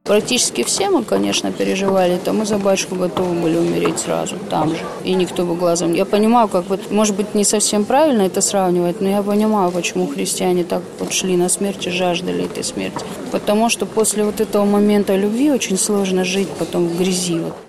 Практически 0.04 0.64
все 0.64 0.90
мы, 0.90 1.06
конечно, 1.06 1.54
переживали 1.54 2.16
это. 2.16 2.34
Мы 2.34 2.46
за 2.46 2.58
батюшку 2.58 2.96
готовы 2.96 3.40
были 3.40 3.56
умереть 3.56 4.00
сразу, 4.00 4.36
там 4.50 4.72
же. 4.72 4.82
И 5.06 5.14
никто 5.14 5.46
бы 5.46 5.56
глазом... 5.56 5.94
Я 5.94 6.04
понимаю, 6.04 6.50
как 6.50 6.66
бы, 6.66 6.78
может 6.90 7.16
быть, 7.16 7.34
не 7.34 7.46
совсем 7.46 7.86
правильно 7.86 8.24
это 8.24 8.42
сравнивать, 8.42 9.00
но 9.00 9.08
я 9.08 9.24
понимаю, 9.24 9.72
почему 9.72 10.08
христиане 10.08 10.66
так 10.66 10.82
вот 11.00 11.14
шли 11.14 11.38
на 11.38 11.48
смерть 11.48 11.88
и 11.88 11.90
жаждали 11.90 12.44
этой 12.44 12.66
смерти. 12.66 13.06
Потому 13.32 13.70
что 13.70 13.86
после 13.86 14.26
вот 14.26 14.42
этого 14.42 14.66
момента 14.66 15.16
любви 15.16 15.52
очень 15.52 15.78
сложно 15.78 16.26
жить 16.26 16.50
потом 16.60 16.86
в 16.90 16.98
грязи. 16.98 17.40
Вот. 17.40 17.69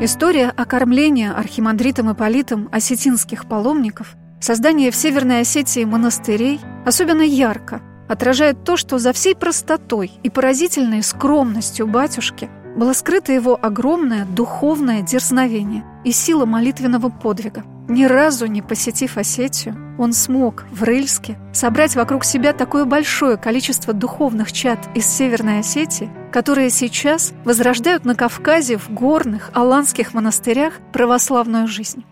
История 0.00 0.50
окормления 0.50 1.32
архимандритом 1.32 2.12
Ипполитом 2.12 2.68
осетинских 2.72 3.46
паломников, 3.48 4.16
создание 4.40 4.90
в 4.90 4.96
Северной 4.96 5.40
Осетии 5.40 5.84
монастырей 5.84 6.60
особенно 6.84 7.22
ярко– 7.22 7.80
отражает 8.08 8.64
то, 8.64 8.76
что 8.76 8.98
за 8.98 9.12
всей 9.12 9.34
простотой 9.34 10.12
и 10.22 10.30
поразительной 10.30 11.02
скромностью 11.02 11.86
батюшки 11.86 12.50
было 12.76 12.92
скрыто 12.92 13.32
его 13.32 13.58
огромное 13.60 14.24
духовное 14.24 15.02
дерзновение 15.02 15.84
и 16.04 16.12
сила 16.12 16.44
молитвенного 16.44 17.08
подвига. 17.08 17.64
Ни 17.88 18.04
разу 18.04 18.46
не 18.46 18.62
посетив 18.62 19.18
Осетию, 19.18 19.76
он 19.98 20.12
смог 20.12 20.64
в 20.70 20.82
Рыльске 20.84 21.38
собрать 21.52 21.94
вокруг 21.96 22.24
себя 22.24 22.52
такое 22.52 22.86
большое 22.86 23.36
количество 23.36 23.92
духовных 23.92 24.52
чад 24.52 24.78
из 24.94 25.06
Северной 25.06 25.60
Осетии, 25.60 26.10
которые 26.32 26.70
сейчас 26.70 27.32
возрождают 27.44 28.04
на 28.04 28.14
Кавказе 28.14 28.78
в 28.78 28.90
горных 28.90 29.50
аланских 29.52 30.14
монастырях 30.14 30.74
православную 30.92 31.66
жизнь. 31.68 32.04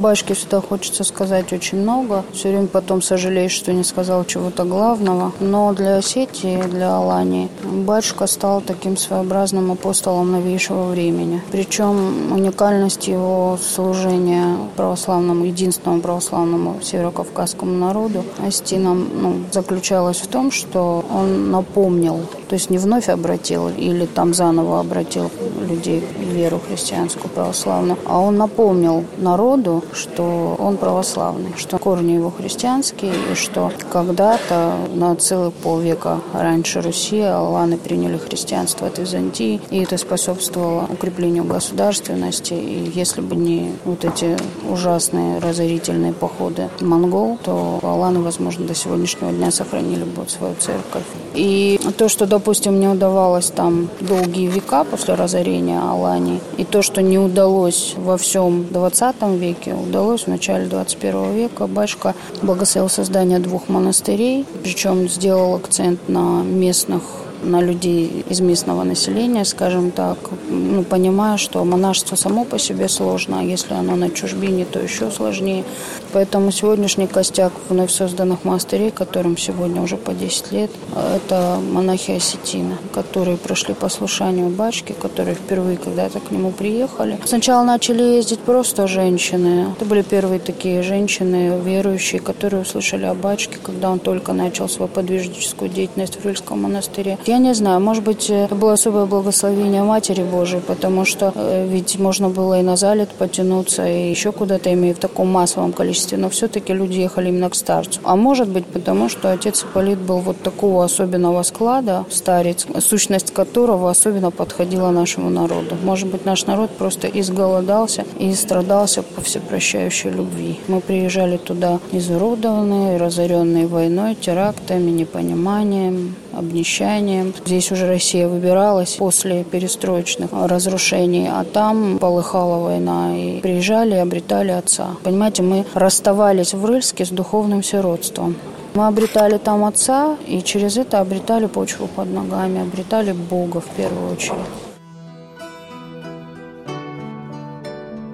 Башке 0.00 0.34
всегда 0.34 0.60
хочется 0.60 1.02
сказать 1.02 1.52
очень 1.52 1.78
много. 1.78 2.24
Все 2.32 2.50
время 2.50 2.68
потом 2.68 3.02
сожалеешь, 3.02 3.50
что 3.50 3.72
не 3.72 3.82
сказал 3.82 4.24
чего-то 4.24 4.62
главного. 4.62 5.32
Но 5.40 5.72
для 5.72 5.96
Осетии, 5.96 6.62
для 6.62 6.98
Алании, 6.98 7.48
батюшка 7.64 8.28
стал 8.28 8.60
таким 8.60 8.96
своеобразным 8.96 9.72
апостолом 9.72 10.30
новейшего 10.30 10.84
времени. 10.84 11.42
Причем 11.50 12.30
уникальность 12.30 13.08
его 13.08 13.58
служения 13.60 14.56
православному, 14.76 15.44
единственному 15.44 16.00
православному 16.00 16.80
северокавказскому 16.80 17.72
народу, 17.72 18.24
осетинам, 18.38 19.08
ну, 19.20 19.34
заключалась 19.50 20.18
в 20.18 20.28
том, 20.28 20.52
что 20.52 21.04
он 21.12 21.50
напомнил, 21.50 22.20
то 22.48 22.54
есть 22.54 22.70
не 22.70 22.78
вновь 22.78 23.08
обратил 23.08 23.68
или 23.68 24.06
там 24.06 24.32
заново 24.32 24.78
обратил 24.78 25.28
людей 25.68 26.04
в 26.16 26.22
веру 26.22 26.60
христианскую 26.68 27.30
православную, 27.30 27.98
а 28.06 28.20
он 28.20 28.36
напомнил 28.36 29.02
народу, 29.18 29.82
что 29.92 30.56
он 30.58 30.76
православный, 30.76 31.54
что 31.56 31.78
корни 31.78 32.12
его 32.12 32.30
христианские, 32.30 33.12
и 33.32 33.34
что 33.34 33.72
когда-то 33.90 34.74
на 34.94 35.14
целых 35.16 35.54
полвека 35.54 36.20
раньше 36.32 36.80
Руси 36.80 37.20
аланы 37.20 37.76
приняли 37.76 38.16
христианство 38.16 38.86
от 38.86 38.98
Византии, 38.98 39.60
и 39.70 39.82
это 39.82 39.96
способствовало 39.96 40.86
укреплению 40.88 41.44
государственности. 41.44 42.54
И 42.54 42.90
если 42.94 43.20
бы 43.20 43.36
не 43.36 43.72
вот 43.84 44.04
эти 44.04 44.36
ужасные 44.70 45.38
разорительные 45.38 46.12
походы 46.12 46.68
монгол, 46.80 47.38
то 47.42 47.78
аланы, 47.82 48.20
возможно, 48.20 48.66
до 48.66 48.74
сегодняшнего 48.74 49.32
дня 49.32 49.50
сохранили 49.50 50.04
бы 50.04 50.28
свою 50.28 50.54
церковь. 50.56 51.04
И 51.34 51.80
то, 51.96 52.08
что, 52.08 52.26
допустим, 52.26 52.80
не 52.80 52.88
удавалось 52.88 53.50
там 53.50 53.88
долгие 54.00 54.46
века 54.46 54.84
после 54.84 55.14
разорения 55.14 55.80
Алании, 55.80 56.40
и 56.56 56.64
то, 56.64 56.82
что 56.82 57.02
не 57.02 57.18
удалось 57.18 57.94
во 57.96 58.16
всем 58.16 58.66
20 58.70 59.16
веке, 59.38 59.74
удалось 59.80 60.24
в 60.24 60.28
начале 60.28 60.66
21 60.66 61.34
века. 61.34 61.66
Батюшка 61.66 62.14
благословил 62.42 62.88
создание 62.88 63.38
двух 63.38 63.68
монастырей, 63.68 64.44
причем 64.62 65.08
сделал 65.08 65.54
акцент 65.54 66.08
на 66.08 66.42
местных 66.42 67.02
на 67.42 67.60
людей 67.60 68.24
из 68.28 68.40
местного 68.40 68.82
населения, 68.82 69.44
скажем 69.44 69.90
так, 69.90 70.18
ну, 70.50 70.82
понимая, 70.82 71.36
что 71.36 71.64
монашество 71.64 72.16
само 72.16 72.44
по 72.44 72.58
себе 72.58 72.88
сложно, 72.88 73.40
а 73.40 73.42
если 73.42 73.74
оно 73.74 73.96
на 73.96 74.10
чужбине, 74.10 74.64
то 74.64 74.80
еще 74.80 75.10
сложнее. 75.10 75.64
Поэтому 76.12 76.50
сегодняшний 76.50 77.06
костяк 77.06 77.52
вновь 77.68 77.90
созданных 77.90 78.44
монастырей, 78.44 78.90
которым 78.90 79.36
сегодня 79.36 79.82
уже 79.82 79.96
по 79.96 80.12
10 80.12 80.52
лет, 80.52 80.70
это 81.16 81.58
монахи 81.72 82.12
осетины, 82.12 82.76
которые 82.92 83.36
прошли 83.36 83.74
послушанию 83.74 84.48
батюшки, 84.48 84.92
которые 84.92 85.34
впервые 85.34 85.76
когда-то 85.76 86.20
к 86.20 86.30
нему 86.30 86.50
приехали. 86.50 87.18
Сначала 87.24 87.64
начали 87.64 88.02
ездить 88.02 88.40
просто 88.40 88.86
женщины. 88.86 89.66
Это 89.76 89.84
были 89.84 90.02
первые 90.02 90.40
такие 90.40 90.82
женщины, 90.82 91.60
верующие, 91.62 92.20
которые 92.20 92.62
услышали 92.62 93.04
о 93.04 93.14
батюшке, 93.14 93.58
когда 93.62 93.90
он 93.90 93.98
только 93.98 94.32
начал 94.32 94.68
свою 94.68 94.88
подвижническую 94.88 95.70
деятельность 95.70 96.16
в 96.20 96.24
Рыльском 96.24 96.62
монастыре. 96.62 97.18
Я 97.26 97.38
не 97.38 97.54
знаю, 97.54 97.80
может 97.80 98.04
быть, 98.04 98.30
это 98.30 98.54
было 98.54 98.72
особое 98.72 99.06
благословение 99.06 99.82
Матери 99.82 100.22
Божией, 100.22 100.62
потому 100.62 101.04
что 101.04 101.32
э, 101.34 101.66
ведь 101.68 101.98
можно 101.98 102.28
было 102.28 102.60
и 102.60 102.62
на 102.62 102.76
залет 102.76 103.10
потянуться, 103.10 103.86
и 103.86 104.10
еще 104.10 104.32
куда-то, 104.32 104.72
имея 104.72 104.94
в 104.94 104.98
таком 104.98 105.28
массовом 105.28 105.72
количестве, 105.72 105.97
но 106.16 106.28
все-таки 106.28 106.72
люди 106.72 106.98
ехали 106.98 107.28
именно 107.28 107.50
к 107.50 107.54
старцу. 107.54 108.00
А 108.04 108.16
может 108.16 108.48
быть, 108.48 108.66
потому 108.66 109.08
что 109.08 109.32
отец 109.32 109.64
Ипполит 109.64 109.98
был 109.98 110.18
вот 110.18 110.42
такого 110.42 110.84
особенного 110.84 111.42
склада, 111.42 112.04
старец, 112.10 112.66
сущность 112.80 113.32
которого 113.32 113.90
особенно 113.90 114.30
подходила 114.30 114.90
нашему 114.90 115.30
народу. 115.30 115.76
Может 115.82 116.08
быть, 116.08 116.24
наш 116.24 116.46
народ 116.46 116.70
просто 116.70 117.08
изголодался 117.08 118.04
и 118.18 118.32
страдался 118.34 119.02
по 119.02 119.20
всепрощающей 119.20 120.10
любви. 120.10 120.58
Мы 120.68 120.80
приезжали 120.80 121.36
туда 121.36 121.80
изуродованные, 121.92 122.96
разоренные 122.96 123.66
войной, 123.66 124.14
терактами, 124.14 124.90
непониманием, 124.90 126.14
обнищанием. 126.38 127.34
Здесь 127.44 127.70
уже 127.72 127.86
Россия 127.86 128.28
выбиралась 128.28 128.94
после 128.94 129.44
перестроечных 129.44 130.30
разрушений, 130.32 131.28
а 131.28 131.44
там 131.44 131.98
полыхала 131.98 132.62
война. 132.62 133.16
И 133.16 133.40
приезжали 133.40 133.94
обретали 133.94 134.50
отца. 134.50 134.88
Понимаете, 135.02 135.42
мы 135.42 135.64
расставались 135.74 136.54
в 136.54 136.64
Рыльске 136.64 137.04
с 137.04 137.10
духовным 137.10 137.62
сиротством. 137.62 138.36
Мы 138.74 138.86
обретали 138.86 139.38
там 139.38 139.64
отца, 139.64 140.16
и 140.26 140.42
через 140.42 140.76
это 140.76 141.00
обретали 141.00 141.46
почву 141.46 141.88
под 141.88 142.08
ногами, 142.12 142.60
обретали 142.60 143.12
Бога 143.12 143.60
в 143.60 143.68
первую 143.76 144.12
очередь. 144.12 144.36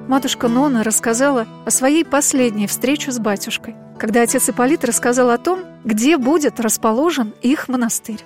Матушка 0.08 0.48
Нона 0.48 0.84
рассказала 0.84 1.46
о 1.66 1.70
своей 1.70 2.04
последней 2.04 2.66
встрече 2.66 3.10
с 3.10 3.18
батюшкой 3.18 3.74
когда 3.98 4.22
отец 4.22 4.48
Ипполит 4.48 4.84
рассказал 4.84 5.30
о 5.30 5.38
том, 5.38 5.60
где 5.84 6.16
будет 6.16 6.60
расположен 6.60 7.34
их 7.42 7.68
монастырь. 7.68 8.24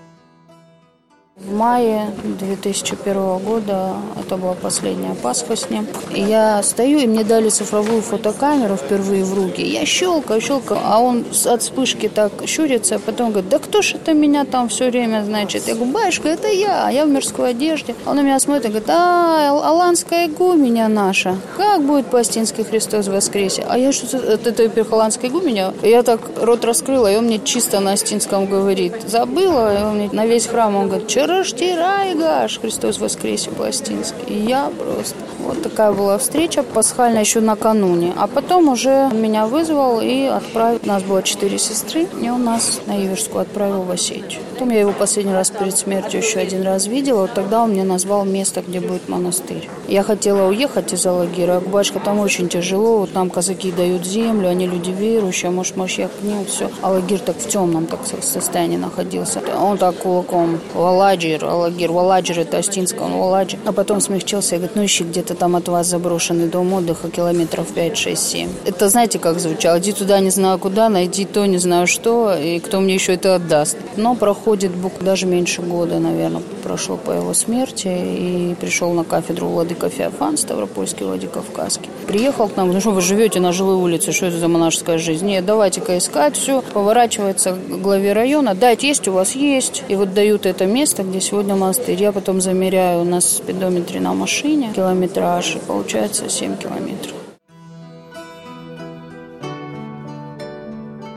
В 1.40 1.54
мае 1.54 2.10
2001 2.24 3.38
года, 3.38 3.92
это 4.20 4.36
была 4.36 4.54
последняя 4.54 5.14
Пасха 5.14 5.54
с 5.54 5.70
ним, 5.70 5.86
я 6.12 6.60
стою, 6.64 6.98
и 6.98 7.06
мне 7.06 7.22
дали 7.22 7.48
цифровую 7.48 8.02
фотокамеру 8.02 8.74
впервые 8.74 9.24
в 9.24 9.34
руки. 9.34 9.62
Я 9.62 9.86
щелкаю, 9.86 10.40
щелкаю, 10.40 10.80
а 10.84 10.98
он 10.98 11.24
от 11.46 11.62
вспышки 11.62 12.08
так 12.08 12.32
щурится, 12.44 12.96
а 12.96 12.98
потом 12.98 13.30
говорит, 13.30 13.50
да 13.50 13.60
кто 13.60 13.82
ж 13.82 13.94
это 13.94 14.14
меня 14.14 14.44
там 14.46 14.68
все 14.68 14.90
время, 14.90 15.22
значит? 15.24 15.68
Я 15.68 15.76
говорю, 15.76 15.92
батюшка, 15.92 16.28
это 16.28 16.48
я, 16.48 16.90
я 16.90 17.06
в 17.06 17.08
мирской 17.08 17.50
одежде. 17.50 17.94
Он 18.04 18.16
на 18.16 18.22
меня 18.22 18.40
смотрит 18.40 18.64
и 18.64 18.68
говорит, 18.68 18.90
а, 18.90 19.50
аланская 19.50 20.26
игуменя 20.26 20.88
наша, 20.88 21.36
как 21.56 21.82
будет 21.82 22.06
Пастинский 22.06 22.64
Христос 22.64 23.06
воскресе? 23.06 23.64
А 23.68 23.78
я 23.78 23.92
что-то, 23.92 24.16
это, 24.16 24.50
это 24.50 24.68
перхоландская 24.68 25.30
игуменя? 25.30 25.72
Я 25.82 26.02
так 26.02 26.20
рот 26.40 26.64
раскрыла, 26.64 27.12
и 27.12 27.16
он 27.16 27.26
мне 27.26 27.38
чисто 27.38 27.78
на 27.78 27.92
астинском 27.92 28.46
говорит, 28.46 28.94
забыла, 29.06 29.78
и 29.78 29.82
он 29.84 29.94
мне 29.94 30.10
на 30.12 30.26
весь 30.26 30.48
храм, 30.48 30.74
он 30.74 30.88
говорит, 30.88 31.06
Раштирай, 31.28 32.14
Гаш, 32.14 32.58
Христос 32.58 32.98
воскресе 32.98 33.50
пластинский. 33.50 34.24
И 34.28 34.46
я 34.48 34.70
просто... 34.70 35.16
Вот 35.48 35.62
такая 35.62 35.92
была 35.92 36.18
встреча 36.18 36.62
пасхальная 36.62 37.22
еще 37.22 37.40
накануне. 37.40 38.12
А 38.18 38.26
потом 38.26 38.68
уже 38.68 39.08
меня 39.14 39.46
вызвал 39.46 39.98
и 40.02 40.24
отправил. 40.24 40.78
У 40.84 40.86
нас 40.86 41.02
было 41.02 41.22
четыре 41.22 41.56
сестры, 41.56 42.06
и 42.20 42.28
он 42.28 42.44
нас 42.44 42.82
на 42.86 43.02
Иверскую 43.02 43.40
отправил 43.40 43.80
в 43.82 43.90
Осетию. 43.90 44.42
Потом 44.52 44.68
я 44.68 44.80
его 44.80 44.92
последний 44.92 45.32
раз 45.32 45.50
перед 45.50 45.74
смертью 45.74 46.20
еще 46.20 46.40
один 46.40 46.64
раз 46.64 46.86
видела. 46.86 47.22
Вот 47.22 47.32
тогда 47.32 47.62
он 47.62 47.70
мне 47.70 47.82
назвал 47.82 48.26
место, 48.26 48.60
где 48.60 48.80
будет 48.80 49.08
монастырь. 49.08 49.70
Я 49.88 50.02
хотела 50.02 50.48
уехать 50.48 50.92
из 50.92 51.06
Алагира. 51.06 51.56
А 51.56 51.60
батюшка, 51.60 52.00
там 52.00 52.20
очень 52.20 52.50
тяжело. 52.50 52.98
Вот 52.98 53.14
нам 53.14 53.30
казаки 53.30 53.72
дают 53.72 54.04
землю, 54.04 54.50
они 54.50 54.66
люди 54.66 54.90
верующие. 54.90 55.50
Может, 55.50 55.76
может, 55.76 55.98
я 55.98 56.08
к 56.08 56.22
ним 56.22 56.44
все. 56.44 56.70
Алагир 56.82 57.20
так 57.20 57.38
в 57.38 57.48
темном 57.48 57.86
так 57.86 58.00
состоянии 58.20 58.76
находился. 58.76 59.40
Он 59.58 59.78
так 59.78 59.96
кулаком. 59.96 60.60
Валаджир, 60.74 61.42
Алагир, 61.42 61.90
Валаджир, 61.90 62.40
это 62.40 62.58
Астинского, 62.58 63.06
он 63.06 63.12
Валаджир. 63.12 63.58
А 63.64 63.72
потом 63.72 64.02
смягчился 64.02 64.56
и 64.56 64.58
говорит, 64.58 64.76
ну 64.76 64.84
ищи 64.84 65.04
где-то 65.04 65.37
там 65.38 65.56
от 65.56 65.68
вас 65.68 65.86
заброшенный 65.86 66.48
дом 66.48 66.72
отдыха 66.72 67.10
километров 67.10 67.68
5, 67.68 67.96
6, 67.96 68.30
7. 68.30 68.48
Это 68.66 68.88
знаете, 68.88 69.18
как 69.18 69.38
звучало? 69.38 69.78
Иди 69.78 69.92
туда, 69.92 70.20
не 70.20 70.30
знаю 70.30 70.58
куда, 70.58 70.88
найди 70.88 71.24
то, 71.24 71.46
не 71.46 71.58
знаю 71.58 71.86
что, 71.86 72.34
и 72.34 72.58
кто 72.58 72.80
мне 72.80 72.94
еще 72.94 73.14
это 73.14 73.34
отдаст. 73.36 73.76
Но 73.96 74.14
проходит 74.14 74.72
даже 75.00 75.26
меньше 75.26 75.62
года, 75.62 75.98
наверное, 75.98 76.42
прошло 76.62 76.96
по 76.96 77.12
его 77.12 77.34
смерти, 77.34 77.88
и 77.88 78.56
пришел 78.60 78.92
на 78.92 79.04
кафедру 79.04 79.48
Владыка 79.48 79.88
Феофан, 79.88 80.36
Ставропольский, 80.36 81.06
Владикавказский. 81.06 81.88
Приехал 82.06 82.48
к 82.48 82.56
нам, 82.56 82.72
ну 82.72 82.80
что 82.80 82.90
вы 82.90 83.00
живете 83.00 83.40
на 83.40 83.52
жилой 83.52 83.76
улице, 83.76 84.12
что 84.12 84.26
это 84.26 84.38
за 84.38 84.48
монашеская 84.48 84.98
жизнь? 84.98 85.26
Нет, 85.26 85.44
давайте-ка 85.44 85.98
искать, 85.98 86.36
все. 86.36 86.62
Поворачивается 86.72 87.52
к 87.52 87.80
главе 87.82 88.12
района, 88.12 88.54
дать 88.54 88.82
есть 88.82 89.06
у 89.08 89.12
вас 89.12 89.34
есть. 89.34 89.84
И 89.88 89.94
вот 89.94 90.14
дают 90.14 90.46
это 90.46 90.66
место, 90.66 91.02
где 91.02 91.20
сегодня 91.20 91.54
монастырь. 91.54 92.00
Я 92.00 92.12
потом 92.12 92.40
замеряю, 92.40 93.04
в 93.04 93.20
спидометре 93.20 94.00
на 94.00 94.14
машине 94.14 94.72
километраж, 94.74 95.27
и 95.36 95.58
получается 95.58 96.28
7 96.28 96.56
километров. 96.56 97.14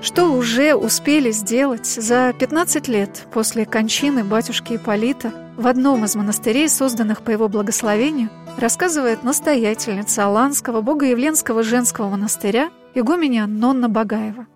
Что 0.01 0.33
уже 0.33 0.75
успели 0.75 1.31
сделать 1.31 1.85
за 1.85 2.33
15 2.37 2.87
лет 2.89 3.27
после 3.31 3.65
кончины 3.65 4.23
батюшки 4.23 4.75
Ипполита 4.75 5.31
в 5.55 5.67
одном 5.67 6.03
из 6.03 6.15
монастырей, 6.15 6.67
созданных 6.67 7.21
по 7.21 7.29
его 7.29 7.47
благословению, 7.47 8.29
рассказывает 8.57 9.23
настоятельница 9.23 10.25
Аланского 10.25 10.81
Богоявленского 10.81 11.63
женского 11.63 12.09
монастыря 12.09 12.69
игуменя 12.93 13.47
Нонна 13.47 13.87
Багаева. 13.87 14.47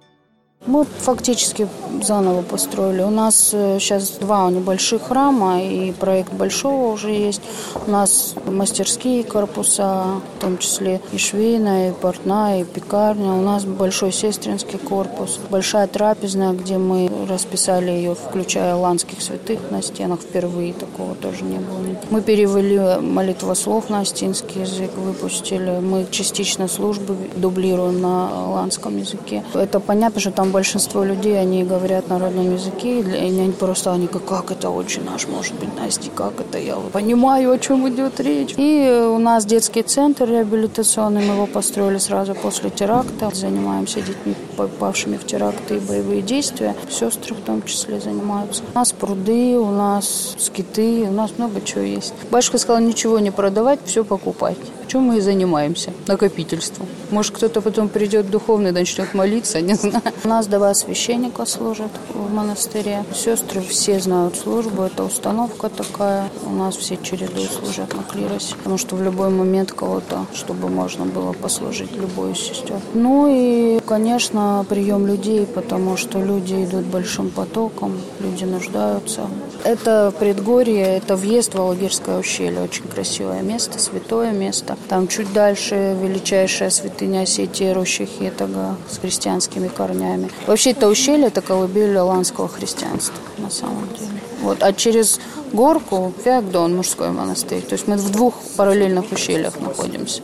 Мы 0.68 0.84
фактически 0.84 1.68
заново 2.02 2.42
построили. 2.42 3.02
У 3.02 3.12
нас 3.12 3.50
сейчас 3.52 4.18
э, 4.18 4.20
два 4.22 4.50
небольших 4.50 5.04
храма, 5.04 5.62
и 5.62 5.92
проект 5.92 6.34
большого 6.34 6.92
уже 6.92 7.12
есть. 7.12 7.42
У 7.86 7.92
нас 7.92 8.34
мастерские 8.46 9.24
корпуса, 9.24 10.06
в 10.38 10.42
том 10.42 10.58
числе 10.58 11.02
и 11.12 11.18
швейная, 11.18 11.92
и 11.92 11.94
портная, 11.94 12.62
и 12.62 12.64
пекарня. 12.64 13.34
У 13.34 13.42
нас 13.42 13.66
большой 13.66 14.12
сестринский 14.12 14.80
корпус, 14.80 15.40
большая 15.52 15.88
трапезная, 15.88 16.54
где 16.54 16.78
мы 16.78 17.12
расписали 17.30 17.92
ее, 17.92 18.16
включая 18.16 18.76
ланских 18.76 19.22
святых 19.22 19.60
на 19.70 19.84
стенах. 19.84 20.22
Впервые 20.22 20.74
такого 20.74 21.14
тоже 21.14 21.44
не 21.44 21.60
было. 21.60 21.76
Мы 22.10 22.22
перевели 22.22 23.02
молитвослов 23.02 23.90
на 23.90 24.00
астинский 24.00 24.62
язык, 24.62 24.92
выпустили. 24.96 25.80
Мы 25.80 26.08
частично 26.10 26.68
службы 26.68 27.16
дублируем 27.36 28.02
на 28.02 28.50
ланском 28.50 28.98
языке. 28.98 29.44
Это 29.54 29.80
понятно, 29.80 30.20
что 30.20 30.32
там 30.32 30.52
большинство 30.56 31.04
людей, 31.04 31.38
они 31.38 31.66
говорят 31.66 32.08
на 32.08 32.18
родном 32.18 32.54
языке, 32.54 33.02
и 33.02 33.40
они 33.42 33.52
просто, 33.52 33.92
они 33.92 34.08
как, 34.08 34.24
как 34.24 34.52
это 34.52 34.70
очень 34.70 35.04
наш, 35.04 35.28
может 35.28 35.54
быть, 35.56 35.68
Настя, 35.78 36.10
как 36.16 36.40
это, 36.40 36.58
я 36.58 36.76
понимаю, 36.94 37.52
о 37.52 37.58
чем 37.58 37.90
идет 37.90 38.22
речь. 38.22 38.54
И 38.56 38.90
у 39.16 39.20
нас 39.20 39.46
детский 39.46 39.84
центр 39.84 40.30
реабилитационный, 40.30 41.26
мы 41.26 41.34
его 41.34 41.46
построили 41.46 41.98
сразу 41.98 42.36
после 42.36 42.70
теракта, 42.70 43.32
занимаемся 43.34 44.00
детьми, 44.00 44.34
попавшими 44.56 45.18
в 45.18 45.26
теракты 45.26 45.76
и 45.76 45.80
боевые 45.80 46.22
действия, 46.22 46.74
сестры 46.90 47.36
в 47.36 47.42
том 47.42 47.62
числе 47.64 48.00
занимаются. 48.00 48.64
У 48.74 48.80
нас 48.80 48.94
пруды, 48.94 49.58
у 49.60 49.72
нас 49.72 50.36
скиты, 50.38 51.04
у 51.10 51.12
нас 51.12 51.32
много 51.38 51.60
чего 51.60 51.82
есть. 51.82 52.14
Батюшка 52.32 52.60
сказал, 52.60 52.82
ничего 52.82 53.20
не 53.20 53.32
продавать, 53.32 53.80
все 53.84 54.06
покупать. 54.06 54.58
Чем 54.96 55.08
мы 55.08 55.18
и 55.18 55.20
занимаемся, 55.20 55.92
накопительством. 56.08 56.88
Может, 57.12 57.36
кто-то 57.36 57.60
потом 57.60 57.90
придет 57.90 58.30
духовный, 58.30 58.72
начнет 58.72 59.14
молиться, 59.14 59.60
не 59.60 59.74
знаю. 59.74 60.02
У 60.24 60.28
нас 60.30 60.48
два 60.48 60.74
священника 60.74 61.46
служат 61.46 61.92
в 62.14 62.34
монастыре. 62.34 63.04
Сестры 63.14 63.60
все 63.60 64.00
знают 64.00 64.38
службу, 64.38 64.84
это 64.84 65.04
установка 65.04 65.68
такая. 65.68 66.30
У 66.46 66.50
нас 66.50 66.78
все 66.78 66.96
чередой 66.96 67.50
служат 67.60 67.94
на 67.94 68.04
клиросе, 68.04 68.56
потому 68.56 68.78
что 68.78 68.96
в 68.96 69.04
любой 69.04 69.32
момент 69.32 69.74
кого-то, 69.74 70.28
чтобы 70.34 70.70
можно 70.70 71.04
было 71.04 71.34
послужить 71.34 71.92
любой 71.92 72.32
из 72.32 72.40
сестер. 72.40 72.80
Ну 72.94 73.28
и, 73.30 73.82
конечно, 73.86 74.66
прием 74.70 75.06
людей, 75.08 75.46
потому 75.46 75.98
что 75.98 76.22
люди 76.22 76.64
идут 76.64 76.86
большим 76.86 77.32
потоком, 77.32 78.00
люди 78.22 78.46
нуждаются. 78.46 79.28
Это 79.66 80.14
предгорье, 80.20 80.98
это 80.98 81.16
въезд 81.16 81.56
в 81.56 81.60
Алагирское 81.60 82.20
ущелье. 82.20 82.62
Очень 82.62 82.88
красивое 82.88 83.42
место, 83.42 83.80
святое 83.80 84.32
место. 84.32 84.78
Там 84.90 85.08
чуть 85.08 85.34
дальше 85.34 85.98
величайшая 86.00 86.70
святыня 86.70 87.22
Осетии 87.22 87.74
Рощи 87.74 88.06
Хетага 88.06 88.76
с 88.88 89.00
христианскими 89.00 89.68
корнями. 89.68 90.30
Вообще 90.46 90.70
это 90.70 90.88
ущелье, 90.88 91.28
это 91.28 91.42
колыбель 91.42 91.98
аланского 91.98 92.48
христианства 92.48 93.16
на 93.40 93.50
самом 93.50 93.90
деле. 93.98 94.12
Вот, 94.44 94.62
а 94.62 94.72
через 94.72 95.20
горку 95.52 96.14
Феогдон, 96.24 96.76
мужской 96.76 97.10
монастырь. 97.10 97.64
То 97.64 97.74
есть 97.74 97.88
мы 97.88 97.98
в 97.98 98.12
двух 98.12 98.36
параллельных 98.56 99.12
ущельях 99.12 99.60
находимся. 99.60 100.22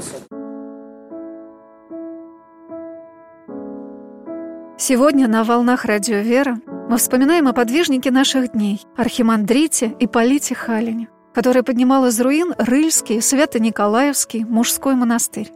Сегодня 4.77 5.27
на 5.27 5.43
«Волнах 5.43 5.86
Радио 5.86 6.17
Вера» 6.17 6.60
мы 6.91 6.97
вспоминаем 6.97 7.47
о 7.47 7.54
подвижнике 7.54 8.12
наших 8.12 8.51
дней, 8.51 8.82
архимандрите 8.97 9.95
Ипполите 9.99 10.54
Халине, 10.56 11.08
который 11.34 11.63
поднимал 11.63 12.08
из 12.08 12.19
руин 12.19 12.54
Рыльский, 12.58 13.21
Свято-Николаевский 13.21 14.43
мужской 14.43 14.95
монастырь. 14.95 15.54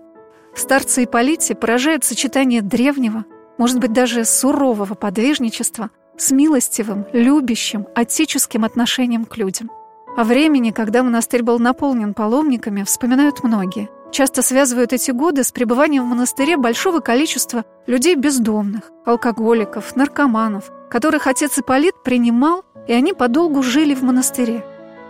В 0.56 0.62
старце 0.62 1.04
Ипполите 1.04 1.54
поражает 1.54 2.06
сочетание 2.06 2.62
древнего, 2.62 3.26
может 3.58 3.82
быть, 3.82 3.92
даже 3.92 4.24
сурового 4.24 4.94
подвижничества 4.94 5.90
с 6.16 6.32
милостивым, 6.32 7.06
любящим, 7.12 7.86
отеческим 7.94 8.64
отношением 8.64 9.26
к 9.26 9.36
людям. 9.36 9.70
О 10.16 10.24
времени, 10.24 10.72
когда 10.72 11.04
монастырь 11.04 11.44
был 11.44 11.60
наполнен 11.60 12.14
паломниками, 12.14 12.84
вспоминают 12.84 13.44
многие. 13.44 13.90
Часто 14.10 14.42
связывают 14.42 14.94
эти 14.94 15.12
годы 15.12 15.44
с 15.44 15.52
пребыванием 15.52 16.06
в 16.06 16.08
монастыре 16.08 16.56
большого 16.56 17.02
количества 17.02 17.66
людей 17.88 18.16
бездомных, 18.16 18.90
алкоголиков, 19.06 19.98
наркоманов, 19.98 20.72
которых 20.90 21.28
отец 21.28 21.58
Ипполит 21.58 21.96
принимал, 22.04 22.64
и 22.88 22.94
они 22.94 23.14
подолгу 23.14 23.64
жили 23.64 23.96
в 23.96 24.04
монастыре. 24.04 24.64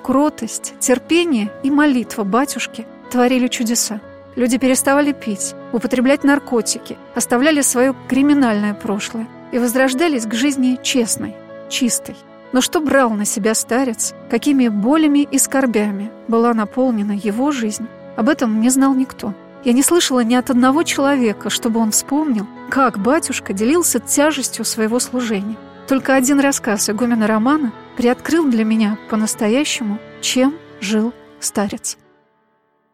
Кротость, 0.03 0.73
терпение 0.79 1.51
и 1.63 1.71
молитва 1.71 2.23
батюшки 2.23 2.85
творили 3.11 3.47
чудеса. 3.47 4.01
Люди 4.35 4.57
переставали 4.57 5.13
пить, 5.13 5.55
употреблять 5.71 6.23
наркотики, 6.23 6.97
оставляли 7.15 7.61
свое 7.61 7.95
криминальное 8.09 8.73
прошлое 8.73 9.27
и 9.51 9.59
возрождались 9.59 10.25
к 10.25 10.33
жизни 10.33 10.77
честной, 10.83 11.35
чистой. 11.69 12.15
Но 12.51 12.61
что 12.61 12.79
брал 12.81 13.11
на 13.11 13.25
себя 13.25 13.53
старец, 13.53 14.13
какими 14.29 14.67
болями 14.67 15.27
и 15.29 15.37
скорбями 15.37 16.11
была 16.27 16.53
наполнена 16.53 17.13
его 17.13 17.51
жизнь, 17.51 17.87
об 18.15 18.29
этом 18.29 18.61
не 18.61 18.69
знал 18.69 18.93
никто. 18.93 19.33
Я 19.63 19.73
не 19.73 19.81
слышала 19.81 20.23
ни 20.23 20.35
от 20.35 20.49
одного 20.49 20.83
человека, 20.83 21.49
чтобы 21.49 21.79
он 21.79 21.91
вспомнил, 21.91 22.45
как 22.69 22.99
батюшка 22.99 23.51
делился 23.51 23.99
тяжестью 23.99 24.63
своего 24.63 24.99
служения. 24.99 25.55
Только 25.87 26.15
один 26.15 26.39
рассказ 26.39 26.89
игумена 26.89 27.27
Романа 27.27 27.71
приоткрыл 27.95 28.49
для 28.49 28.63
меня 28.63 28.97
по-настоящему, 29.09 29.99
чем 30.21 30.55
жил 30.81 31.13
старец. 31.39 31.97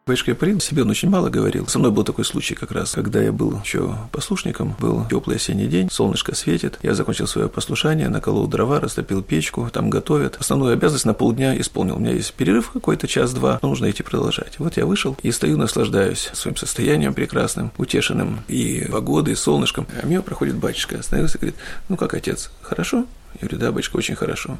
Батюшка 0.04 0.34
Парин 0.34 0.58
себе 0.58 0.82
он 0.82 0.90
очень 0.90 1.08
мало 1.08 1.30
говорил. 1.30 1.68
Со 1.68 1.78
мной 1.78 1.92
был 1.92 2.02
такой 2.02 2.24
случай 2.24 2.56
как 2.56 2.72
раз, 2.72 2.90
когда 2.90 3.22
я 3.22 3.30
был 3.30 3.60
еще 3.62 3.96
послушником, 4.10 4.74
был 4.80 5.06
теплый 5.08 5.36
осенний 5.36 5.68
день, 5.68 5.90
солнышко 5.92 6.34
светит, 6.34 6.76
я 6.82 6.94
закончил 6.94 7.28
свое 7.28 7.48
послушание, 7.48 8.08
наколол 8.08 8.48
дрова, 8.48 8.80
растопил 8.80 9.22
печку, 9.22 9.70
там 9.72 9.90
готовят. 9.90 10.38
Основную 10.40 10.72
обязанность 10.72 11.04
на 11.04 11.14
полдня 11.14 11.56
исполнил. 11.56 11.94
У 11.94 11.98
меня 12.00 12.14
есть 12.14 12.34
перерыв 12.34 12.70
какой-то, 12.70 13.06
час-два, 13.06 13.60
но 13.62 13.68
нужно 13.68 13.88
идти 13.92 14.02
продолжать. 14.02 14.58
Вот 14.58 14.76
я 14.76 14.86
вышел 14.86 15.16
и 15.22 15.30
стою, 15.30 15.56
наслаждаюсь 15.56 16.30
своим 16.32 16.56
состоянием 16.56 17.14
прекрасным, 17.14 17.70
утешенным 17.78 18.40
и 18.48 18.84
погодой, 18.90 19.34
и 19.34 19.36
солнышком. 19.36 19.86
А 20.02 20.04
мимо 20.04 20.22
проходит 20.22 20.56
батюшка, 20.56 20.98
остановился 20.98 21.38
и 21.38 21.40
говорит, 21.42 21.60
ну 21.88 21.96
как, 21.96 22.14
отец, 22.14 22.50
хорошо? 22.62 23.06
Я 23.34 23.48
говорю, 23.48 23.58
да, 23.58 23.70
батюшка, 23.70 23.96
очень 23.98 24.16
хорошо. 24.16 24.58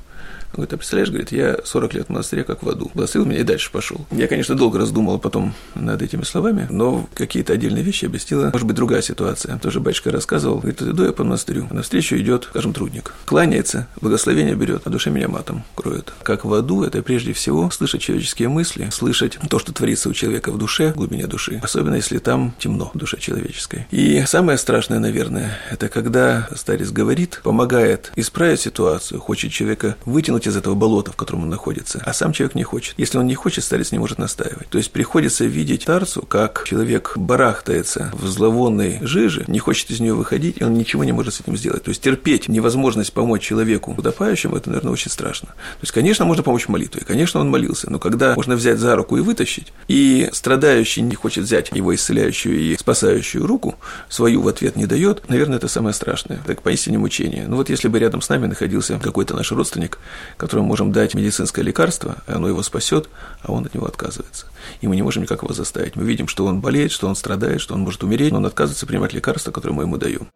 Он 0.52 0.56
говорит, 0.56 0.74
а 0.74 0.76
представляешь, 0.76 1.08
говорит, 1.08 1.32
я 1.32 1.58
40 1.64 1.94
лет 1.94 2.06
в 2.06 2.10
монастыре 2.10 2.44
как 2.44 2.62
в 2.62 2.68
аду. 2.68 2.90
Благословил 2.94 3.28
меня 3.28 3.40
и 3.40 3.44
дальше 3.44 3.70
пошел. 3.70 4.04
Я, 4.10 4.28
конечно, 4.28 4.54
долго 4.54 4.78
раздумал 4.78 5.18
потом 5.18 5.54
над 5.74 6.02
этими 6.02 6.24
словами, 6.24 6.66
но 6.70 7.08
какие-то 7.14 7.54
отдельные 7.54 7.82
вещи 7.82 8.04
объяснила. 8.04 8.50
Может 8.52 8.66
быть, 8.66 8.76
другая 8.76 9.02
ситуация. 9.02 9.58
Тоже 9.58 9.80
батюшка 9.80 10.10
рассказывал. 10.10 10.58
Говорит, 10.58 10.82
иду 10.82 11.04
я 11.04 11.12
по 11.12 11.24
монастырю. 11.24 11.68
А 11.70 11.74
навстречу 11.74 12.16
идет, 12.16 12.48
скажем, 12.50 12.74
трудник. 12.74 13.14
Кланяется, 13.24 13.88
благословение 14.00 14.54
берет, 14.54 14.82
а 14.84 14.90
душа 14.90 15.10
меня 15.10 15.28
матом 15.28 15.64
кроет. 15.74 16.12
Как 16.22 16.44
в 16.44 16.52
аду, 16.52 16.82
это 16.82 17.02
прежде 17.02 17.32
всего 17.32 17.70
слышать 17.70 18.02
человеческие 18.02 18.48
мысли, 18.48 18.88
слышать 18.90 19.38
то, 19.48 19.58
что 19.58 19.72
творится 19.72 20.10
у 20.10 20.12
человека 20.12 20.52
в 20.52 20.58
душе, 20.58 20.92
в 20.92 20.96
глубине 20.96 21.26
души. 21.26 21.60
Особенно, 21.62 21.94
если 21.94 22.18
там 22.18 22.54
темно 22.58 22.90
в 22.92 22.98
душе 22.98 23.18
человеческой. 23.18 23.86
И 23.90 24.22
самое 24.26 24.58
страшное, 24.58 24.98
наверное, 24.98 25.58
это 25.70 25.88
когда 25.88 26.48
старец 26.54 26.90
говорит, 26.90 27.40
помогает 27.42 28.12
исправить 28.16 28.60
ситуацию, 28.60 29.20
хочет 29.20 29.52
человека 29.52 29.96
вытянуть 30.04 30.41
из 30.46 30.56
этого 30.56 30.74
болота, 30.74 31.12
в 31.12 31.16
котором 31.16 31.42
он 31.42 31.48
находится, 31.48 32.02
а 32.04 32.12
сам 32.12 32.32
человек 32.32 32.54
не 32.54 32.62
хочет. 32.62 32.94
Если 32.96 33.18
он 33.18 33.26
не 33.26 33.34
хочет, 33.34 33.64
старец 33.64 33.92
не 33.92 33.98
может 33.98 34.18
настаивать. 34.18 34.68
То 34.68 34.78
есть 34.78 34.90
приходится 34.90 35.44
видеть 35.44 35.82
старцу, 35.82 36.22
как 36.22 36.64
человек 36.66 37.12
барахтается 37.16 38.10
в 38.12 38.26
зловонной 38.26 38.98
жиже, 39.02 39.44
не 39.46 39.58
хочет 39.58 39.90
из 39.90 40.00
нее 40.00 40.14
выходить, 40.14 40.60
и 40.60 40.64
он 40.64 40.74
ничего 40.74 41.04
не 41.04 41.12
может 41.12 41.34
с 41.34 41.40
этим 41.40 41.56
сделать. 41.56 41.84
То 41.84 41.90
есть 41.90 42.02
терпеть 42.02 42.48
невозможность 42.48 43.12
помочь 43.12 43.42
человеку 43.42 43.94
утопающему, 43.96 44.56
это, 44.56 44.70
наверное, 44.70 44.92
очень 44.92 45.10
страшно. 45.10 45.48
То 45.48 45.82
есть, 45.82 45.92
конечно, 45.92 46.24
можно 46.24 46.42
помочь 46.42 46.68
молитвой, 46.68 47.04
конечно, 47.06 47.40
он 47.40 47.50
молился, 47.50 47.90
но 47.90 47.98
когда 47.98 48.34
можно 48.34 48.56
взять 48.56 48.78
за 48.78 48.96
руку 48.96 49.16
и 49.16 49.20
вытащить, 49.20 49.72
и 49.88 50.28
страдающий 50.32 51.02
не 51.02 51.14
хочет 51.14 51.44
взять 51.44 51.70
его 51.72 51.94
исцеляющую 51.94 52.58
и 52.58 52.76
спасающую 52.76 53.46
руку, 53.46 53.76
свою 54.08 54.42
в 54.42 54.48
ответ 54.48 54.76
не 54.76 54.86
дает, 54.86 55.28
наверное, 55.28 55.58
это 55.58 55.68
самое 55.68 55.94
страшное. 55.94 56.40
Так 56.46 56.62
поистине 56.62 56.98
мучение. 56.98 57.46
Ну 57.46 57.56
вот 57.56 57.68
если 57.68 57.88
бы 57.88 57.98
рядом 57.98 58.22
с 58.22 58.28
нами 58.28 58.46
находился 58.46 58.98
какой-то 58.98 59.34
наш 59.34 59.52
родственник, 59.52 59.98
которому 60.36 60.66
можем 60.66 60.92
дать 60.92 61.14
медицинское 61.14 61.62
лекарство, 61.62 62.16
и 62.28 62.32
оно 62.32 62.48
его 62.48 62.62
спасет, 62.62 63.08
а 63.42 63.52
он 63.52 63.66
от 63.66 63.74
него 63.74 63.86
отказывается. 63.86 64.46
И 64.80 64.88
мы 64.88 64.96
не 64.96 65.02
можем 65.02 65.22
никак 65.22 65.42
его 65.42 65.52
заставить. 65.54 65.96
Мы 65.96 66.04
видим, 66.04 66.28
что 66.28 66.46
он 66.46 66.60
болеет, 66.60 66.92
что 66.92 67.08
он 67.08 67.16
страдает, 67.16 67.60
что 67.60 67.74
он 67.74 67.80
может 67.80 68.02
умереть, 68.02 68.32
но 68.32 68.38
он 68.38 68.46
отказывается 68.46 68.86
принимать 68.86 69.12
лекарства, 69.12 69.50
которые 69.50 69.76
мы 69.76 69.82
ему 69.84 69.96
даем. 69.96 70.28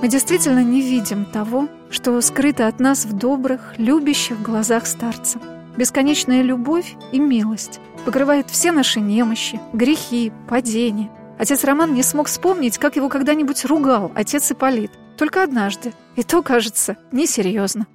Мы 0.00 0.08
действительно 0.08 0.62
не 0.62 0.82
видим 0.82 1.24
того, 1.24 1.68
что 1.90 2.20
скрыто 2.20 2.68
от 2.68 2.80
нас 2.80 3.06
в 3.06 3.16
добрых, 3.16 3.74
любящих 3.78 4.40
глазах 4.40 4.86
старца. 4.86 5.40
Бесконечная 5.76 6.42
любовь 6.42 6.94
и 7.12 7.18
милость 7.18 7.80
покрывает 8.04 8.48
все 8.50 8.72
наши 8.72 9.00
немощи, 9.00 9.60
грехи, 9.72 10.32
падения. 10.48 11.10
Отец 11.38 11.64
Роман 11.64 11.92
не 11.92 12.02
смог 12.02 12.28
вспомнить, 12.28 12.78
как 12.78 12.96
его 12.96 13.08
когда-нибудь 13.08 13.64
ругал 13.64 14.12
отец 14.14 14.50
Ипполит. 14.52 14.92
Только 15.16 15.42
однажды. 15.42 15.92
И 16.16 16.22
то, 16.22 16.42
кажется, 16.42 16.96
несерьезно. 17.12 17.86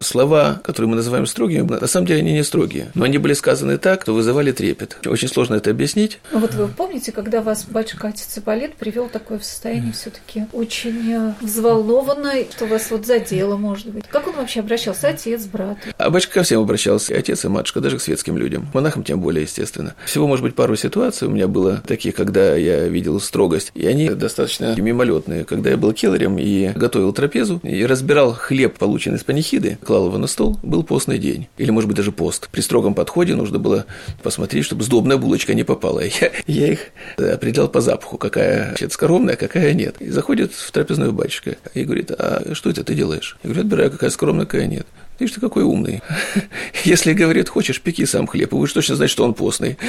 Слова, 0.00 0.60
которые 0.62 0.90
мы 0.90 0.96
называем 0.96 1.26
строгими, 1.26 1.62
на 1.62 1.86
самом 1.86 2.06
деле 2.06 2.20
они 2.20 2.32
не 2.32 2.44
строгие, 2.44 2.90
но 2.94 3.04
они 3.04 3.18
были 3.18 3.32
сказаны 3.32 3.78
так, 3.78 4.02
что 4.02 4.14
вызывали 4.14 4.52
трепет. 4.52 4.96
Очень 5.06 5.28
сложно 5.28 5.56
это 5.56 5.70
объяснить. 5.70 6.18
Ну 6.32 6.38
вот 6.38 6.54
вы 6.54 6.68
помните, 6.68 7.10
когда 7.10 7.42
вас 7.42 7.64
батюшка 7.64 8.08
отец 8.08 8.38
Ипполит 8.38 8.76
привел 8.76 9.08
такое 9.08 9.38
в 9.38 9.44
состояние 9.44 9.92
все 9.92 10.10
таки 10.10 10.46
очень 10.52 11.12
э, 11.12 11.32
взволнованное, 11.40 12.46
что 12.50 12.66
вас 12.66 12.90
вот 12.90 13.06
задело, 13.06 13.56
может 13.56 13.88
быть. 13.88 14.06
Как 14.06 14.28
он 14.28 14.36
вообще 14.36 14.60
обращался? 14.60 15.08
Отец, 15.08 15.46
брат? 15.46 15.78
А 15.96 16.10
батюшка 16.10 16.34
ко 16.34 16.42
всем 16.44 16.62
обращался, 16.62 17.14
и 17.14 17.16
отец, 17.16 17.44
и 17.44 17.48
матушка, 17.48 17.80
даже 17.80 17.98
к 17.98 18.02
светским 18.02 18.38
людям. 18.38 18.68
Монахам 18.74 19.02
тем 19.02 19.20
более, 19.20 19.42
естественно. 19.42 19.94
Всего, 20.04 20.28
может 20.28 20.44
быть, 20.44 20.54
пару 20.54 20.76
ситуаций 20.76 21.26
у 21.26 21.30
меня 21.30 21.48
было 21.48 21.82
таких, 21.86 22.14
когда 22.14 22.54
я 22.54 22.86
видел 22.86 23.20
строгость, 23.20 23.72
и 23.74 23.86
они 23.86 24.10
достаточно 24.10 24.74
мимолетные. 24.78 25.44
Когда 25.44 25.70
я 25.70 25.76
был 25.76 25.92
келлерем 25.92 26.38
и 26.38 26.68
готовил 26.68 27.12
трапезу, 27.12 27.60
и 27.62 27.84
разбирал 27.84 28.32
хлеб, 28.32 28.78
полученный 28.78 29.18
с 29.18 29.24
панихиды, 29.24 29.78
клал 29.88 30.08
его 30.08 30.18
на 30.18 30.26
стол, 30.26 30.58
был 30.62 30.82
постный 30.82 31.18
день. 31.18 31.48
Или, 31.56 31.70
может 31.70 31.88
быть, 31.88 31.96
даже 31.96 32.12
пост. 32.12 32.50
При 32.52 32.60
строгом 32.60 32.92
подходе 32.92 33.34
нужно 33.34 33.58
было 33.58 33.86
посмотреть, 34.22 34.66
чтобы 34.66 34.84
сдобная 34.84 35.16
булочка 35.16 35.54
не 35.54 35.64
попала. 35.64 36.00
Я, 36.20 36.30
я 36.46 36.72
их 36.72 36.90
определял 37.16 37.68
по 37.68 37.80
запаху, 37.80 38.18
какая 38.18 38.76
скоромная, 38.90 39.32
а 39.32 39.36
какая 39.38 39.72
нет. 39.72 39.96
И 40.00 40.10
заходит 40.10 40.52
в 40.52 40.70
трапезную 40.72 41.14
батюшка 41.14 41.56
и 41.72 41.84
говорит, 41.84 42.10
а 42.10 42.50
что 42.52 42.68
это 42.68 42.84
ты 42.84 42.94
делаешь? 42.94 43.38
Я 43.42 43.48
говорю, 43.48 43.62
отбираю, 43.62 43.90
какая 43.90 44.10
скоромная, 44.10 44.44
какая 44.44 44.66
нет. 44.66 44.86
Видишь, 45.18 45.34
ты 45.34 45.40
какой 45.40 45.64
умный. 45.64 46.00
Если 46.84 47.12
говорит, 47.12 47.48
хочешь, 47.48 47.80
пеки 47.80 48.06
сам 48.06 48.28
хлеб, 48.28 48.52
и 48.52 48.56
будешь 48.56 48.72
точно 48.72 48.94
знать, 48.94 49.10
что 49.10 49.24
он 49.24 49.34
постный. 49.34 49.76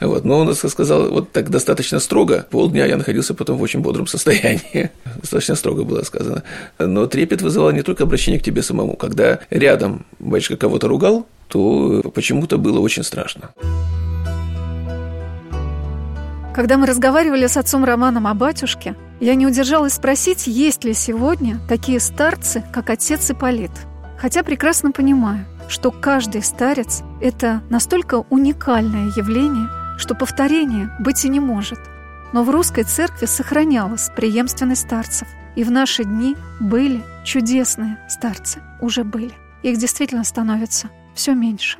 Вот. 0.00 0.24
Но 0.24 0.38
он 0.38 0.54
сказал 0.54 1.10
вот 1.10 1.32
так 1.32 1.50
достаточно 1.50 2.00
строго. 2.00 2.46
Полдня 2.50 2.86
я 2.86 2.96
находился 2.96 3.34
потом 3.34 3.58
в 3.58 3.62
очень 3.62 3.80
бодром 3.80 4.06
состоянии. 4.06 4.90
Достаточно 5.20 5.54
строго 5.54 5.84
было 5.84 6.02
сказано. 6.02 6.42
Но 6.78 7.06
трепет 7.06 7.42
вызывал 7.42 7.72
не 7.72 7.82
только 7.82 8.04
обращение 8.04 8.40
к 8.40 8.42
тебе 8.42 8.62
самому. 8.62 8.96
Когда 8.96 9.40
рядом 9.50 10.06
батюшка 10.18 10.56
кого-то 10.56 10.88
ругал, 10.88 11.26
то 11.48 12.02
почему-то 12.14 12.56
было 12.56 12.80
очень 12.80 13.02
страшно. 13.02 13.50
Когда 16.54 16.78
мы 16.78 16.86
разговаривали 16.86 17.46
с 17.46 17.58
отцом 17.58 17.84
Романом 17.84 18.26
о 18.26 18.32
батюшке, 18.32 18.94
я 19.20 19.34
не 19.34 19.46
удержалась 19.46 19.92
спросить, 19.92 20.46
есть 20.46 20.84
ли 20.84 20.94
сегодня 20.94 21.60
такие 21.68 22.00
старцы, 22.00 22.64
как 22.72 22.88
отец 22.88 23.30
Ипполит– 23.30 23.72
Хотя 24.18 24.42
прекрасно 24.42 24.92
понимаю, 24.92 25.44
что 25.68 25.90
каждый 25.90 26.42
старец– 26.42 27.02
это 27.20 27.62
настолько 27.70 28.24
уникальное 28.30 29.10
явление, 29.16 29.68
что 29.98 30.14
повторение 30.14 30.90
быть 31.00 31.24
и 31.24 31.28
не 31.28 31.40
может. 31.40 31.78
Но 32.32 32.42
в 32.42 32.50
русской 32.50 32.84
церкви 32.84 33.26
сохранялась 33.26 34.10
преемственность 34.16 34.82
старцев. 34.82 35.28
И 35.54 35.64
в 35.64 35.70
наши 35.70 36.04
дни 36.04 36.36
были 36.60 37.02
чудесные 37.24 37.98
старцы, 38.08 38.60
уже 38.80 39.04
были. 39.04 39.32
Их 39.62 39.78
действительно 39.78 40.24
становится 40.24 40.90
все 41.14 41.34
меньше. 41.34 41.78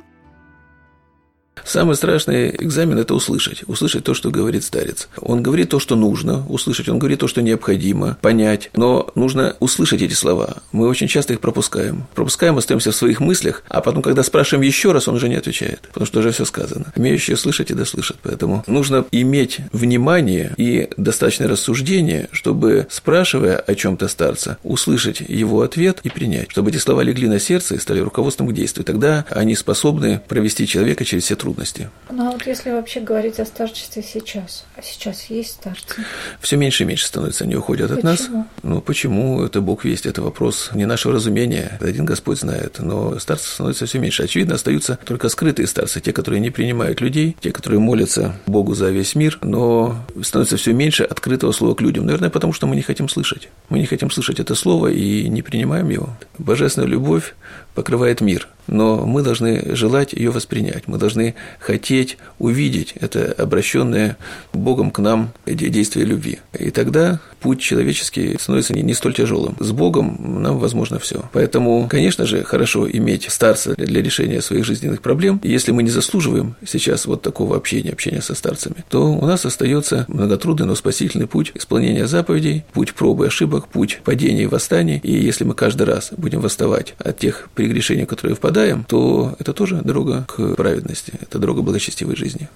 Самый 1.65 1.95
страшный 1.95 2.49
экзамен– 2.49 2.97
это 2.99 3.13
услышать. 3.13 3.63
Услышать 3.67 4.03
то, 4.03 4.13
что 4.13 4.29
говорит 4.29 4.63
старец. 4.63 5.09
Он 5.19 5.41
говорит 5.41 5.69
то, 5.69 5.79
что 5.79 5.95
нужно 5.95 6.45
услышать, 6.47 6.89
он 6.89 6.99
говорит 6.99 7.19
то, 7.19 7.27
что 7.27 7.41
необходимо 7.41 8.17
понять, 8.21 8.69
но 8.75 9.09
нужно 9.15 9.55
услышать 9.59 10.01
эти 10.01 10.13
слова. 10.13 10.57
Мы 10.71 10.87
очень 10.87 11.07
часто 11.07 11.33
их 11.33 11.39
пропускаем. 11.39 12.07
Пропускаем, 12.15 12.57
остаемся 12.57 12.91
в 12.91 12.95
своих 12.95 13.19
мыслях, 13.19 13.63
а 13.69 13.81
потом, 13.81 14.01
когда 14.01 14.23
спрашиваем 14.23 14.65
еще 14.65 14.91
раз, 14.91 15.07
он 15.07 15.15
уже 15.15 15.29
не 15.29 15.35
отвечает, 15.35 15.81
потому 15.93 16.05
что 16.05 16.19
уже 16.19 16.31
все 16.31 16.45
сказано. 16.45 16.93
Имеющие 16.95 17.37
слышать 17.37 17.71
и 17.71 17.73
дослышат. 17.73 18.17
Поэтому 18.21 18.63
нужно 18.67 19.05
иметь 19.11 19.59
внимание 19.71 20.53
и 20.57 20.89
достаточное 20.97 21.47
рассуждение, 21.47 22.29
чтобы, 22.31 22.87
спрашивая 22.89 23.57
о 23.57 23.75
чем-то 23.75 24.07
старца, 24.07 24.57
услышать 24.63 25.21
его 25.21 25.61
ответ 25.61 25.99
и 26.03 26.09
принять, 26.09 26.51
чтобы 26.51 26.69
эти 26.69 26.77
слова 26.77 27.01
легли 27.01 27.27
на 27.27 27.39
сердце 27.39 27.75
и 27.75 27.79
стали 27.79 27.99
руководством 27.99 28.47
к 28.47 28.53
действию. 28.53 28.85
Тогда 28.85 29.25
они 29.29 29.55
способны 29.55 30.21
провести 30.27 30.67
человека 30.67 31.05
через 31.05 31.23
все 31.23 31.35
трудности 31.35 31.46
трудности. 31.47 31.89
Ну 32.11 32.27
а 32.27 32.31
вот 32.31 32.45
если 32.45 32.71
вообще 32.71 32.99
говорить 32.99 33.39
о 33.39 33.45
старчестве 33.45 34.03
сейчас, 34.03 34.65
а 34.75 34.81
сейчас 34.81 35.29
есть 35.29 35.51
старцы? 35.51 36.03
Все 36.41 36.57
меньше 36.57 36.83
и 36.83 36.85
меньше 36.85 37.05
становится, 37.05 37.45
они 37.45 37.55
уходят 37.55 37.89
почему? 37.89 37.99
от 37.99 38.03
нас. 38.03 38.29
Ну 38.63 38.81
почему? 38.81 39.41
Это 39.41 39.61
Бог 39.61 39.85
весть, 39.85 40.05
это 40.05 40.21
вопрос 40.21 40.71
не 40.73 40.85
нашего 40.85 41.13
разумения, 41.13 41.77
один 41.79 42.03
Господь 42.03 42.39
знает, 42.39 42.79
но 42.79 43.17
старцев 43.19 43.47
становится 43.47 43.85
все 43.85 43.99
меньше. 43.99 44.23
Очевидно, 44.23 44.55
остаются 44.55 44.99
только 45.05 45.29
скрытые 45.29 45.67
старцы, 45.67 46.01
те, 46.01 46.11
которые 46.11 46.41
не 46.41 46.49
принимают 46.49 46.99
людей, 46.99 47.37
те, 47.39 47.51
которые 47.53 47.79
молятся 47.79 48.35
Богу 48.45 48.75
за 48.75 48.89
весь 48.89 49.15
мир, 49.15 49.39
но 49.41 49.95
становится 50.21 50.57
все 50.57 50.73
меньше 50.73 51.03
открытого 51.03 51.53
слова 51.53 51.75
к 51.75 51.81
людям. 51.81 52.05
Наверное, 52.05 52.29
потому 52.29 52.51
что 52.51 52.67
мы 52.67 52.75
не 52.75 52.81
хотим 52.81 53.07
слышать. 53.07 53.47
Мы 53.69 53.79
не 53.79 53.85
хотим 53.85 54.11
слышать 54.11 54.41
это 54.41 54.53
слово 54.53 54.87
и 54.87 55.29
не 55.29 55.41
принимаем 55.41 55.87
его. 55.89 56.09
Божественная 56.37 56.89
любовь 56.89 57.35
покрывает 57.73 58.19
мир, 58.19 58.49
но 58.67 59.05
мы 59.05 59.23
должны 59.23 59.75
желать 59.75 60.13
ее 60.13 60.31
воспринять, 60.31 60.87
мы 60.87 60.97
должны 60.97 61.35
хотеть 61.59 62.17
увидеть 62.39 62.93
это 62.99 63.33
обращенное 63.37 64.17
Богом 64.53 64.91
к 64.91 64.99
нам 64.99 65.31
действие 65.45 66.05
любви. 66.05 66.39
И 66.57 66.71
тогда 66.71 67.19
путь 67.39 67.61
человеческий 67.61 68.37
становится 68.39 68.73
не, 68.73 68.81
не 68.81 68.93
столь 68.93 69.13
тяжелым. 69.13 69.55
С 69.59 69.71
Богом 69.71 70.41
нам 70.41 70.57
возможно 70.59 70.99
все. 70.99 71.29
Поэтому, 71.33 71.87
конечно 71.89 72.25
же, 72.25 72.43
хорошо 72.43 72.89
иметь 72.89 73.27
старца 73.29 73.75
для 73.75 74.01
решения 74.01 74.41
своих 74.41 74.65
жизненных 74.65 75.01
проблем. 75.01 75.39
Если 75.43 75.71
мы 75.71 75.83
не 75.83 75.89
заслуживаем 75.89 76.55
сейчас 76.65 77.05
вот 77.05 77.21
такого 77.21 77.55
общения, 77.55 77.91
общения 77.91 78.21
со 78.21 78.35
старцами, 78.35 78.83
то 78.89 79.11
у 79.11 79.25
нас 79.25 79.45
остается 79.45 80.05
многотрудный, 80.07 80.65
но 80.65 80.75
спасительный 80.75 81.27
путь 81.27 81.51
исполнения 81.55 82.07
заповедей, 82.07 82.63
путь 82.73 82.93
пробы 82.93 83.25
и 83.25 83.27
ошибок, 83.27 83.67
путь 83.67 84.01
падения 84.03 84.43
и 84.43 84.47
восстаний. 84.47 84.99
И 85.03 85.13
если 85.13 85.43
мы 85.43 85.53
каждый 85.53 85.83
раз 85.83 86.11
будем 86.15 86.41
восставать 86.41 86.95
от 86.99 87.17
тех 87.19 87.49
прегрешений, 87.55 88.05
которые 88.05 88.35
впадаем, 88.57 88.83
то 88.83 89.35
это 89.39 89.53
тоже 89.53 89.81
дорога 89.83 90.25
к 90.27 90.55
праведности, 90.55 91.13
это 91.21 91.37
дорога 91.37 91.61
благочестивой 91.61 92.15
жизни. 92.15 92.49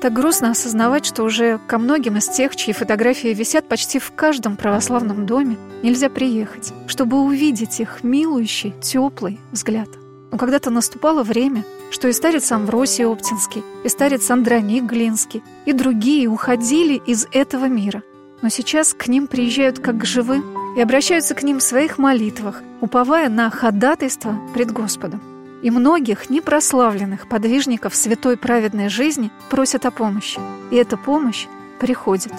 Так 0.00 0.12
грустно 0.12 0.50
осознавать, 0.50 1.06
что 1.06 1.22
уже 1.22 1.58
ко 1.66 1.78
многим 1.78 2.16
из 2.18 2.28
тех, 2.28 2.56
чьи 2.56 2.74
фотографии 2.74 3.28
висят 3.28 3.68
почти 3.68 3.98
в 3.98 4.12
каждом 4.12 4.56
православном 4.56 5.24
доме, 5.24 5.56
нельзя 5.82 6.10
приехать, 6.10 6.74
чтобы 6.88 7.20
увидеть 7.22 7.80
их 7.80 8.02
милующий, 8.02 8.74
теплый 8.82 9.38
взгляд. 9.52 9.88
Но 10.30 10.36
когда-то 10.36 10.70
наступало 10.70 11.22
время, 11.22 11.64
что 11.90 12.08
и 12.08 12.12
старец 12.12 12.50
Амвросий 12.50 13.06
Оптинский, 13.06 13.62
и 13.84 13.88
старец 13.88 14.28
Андроник 14.30 14.84
Глинский, 14.84 15.42
и 15.64 15.72
другие 15.72 16.28
уходили 16.28 17.00
из 17.06 17.26
этого 17.32 17.66
мира. 17.66 18.02
Но 18.42 18.48
сейчас 18.48 18.94
к 18.94 19.06
ним 19.06 19.26
приезжают 19.28 19.78
как 19.78 19.98
к 19.98 20.04
живым 20.04 20.53
и 20.76 20.80
обращаются 20.80 21.34
к 21.34 21.42
ним 21.42 21.58
в 21.58 21.62
своих 21.62 21.98
молитвах, 21.98 22.62
уповая 22.80 23.28
на 23.28 23.50
ходатайство 23.50 24.38
пред 24.54 24.72
Господом 24.72 25.20
и 25.62 25.70
многих 25.70 26.28
непрославленных 26.28 27.26
подвижников 27.26 27.94
святой 27.94 28.36
праведной 28.36 28.90
жизни 28.90 29.30
просят 29.48 29.86
о 29.86 29.90
помощи. 29.90 30.38
И 30.70 30.76
эта 30.76 30.98
помощь 30.98 31.46
приходит. 31.80 32.32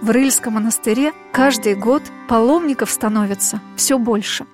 В 0.00 0.10
Рыльском 0.10 0.54
монастыре 0.54 1.12
каждый 1.32 1.74
год 1.74 2.02
паломников 2.28 2.90
становится 2.90 3.60
все 3.76 3.98
больше. 3.98 4.46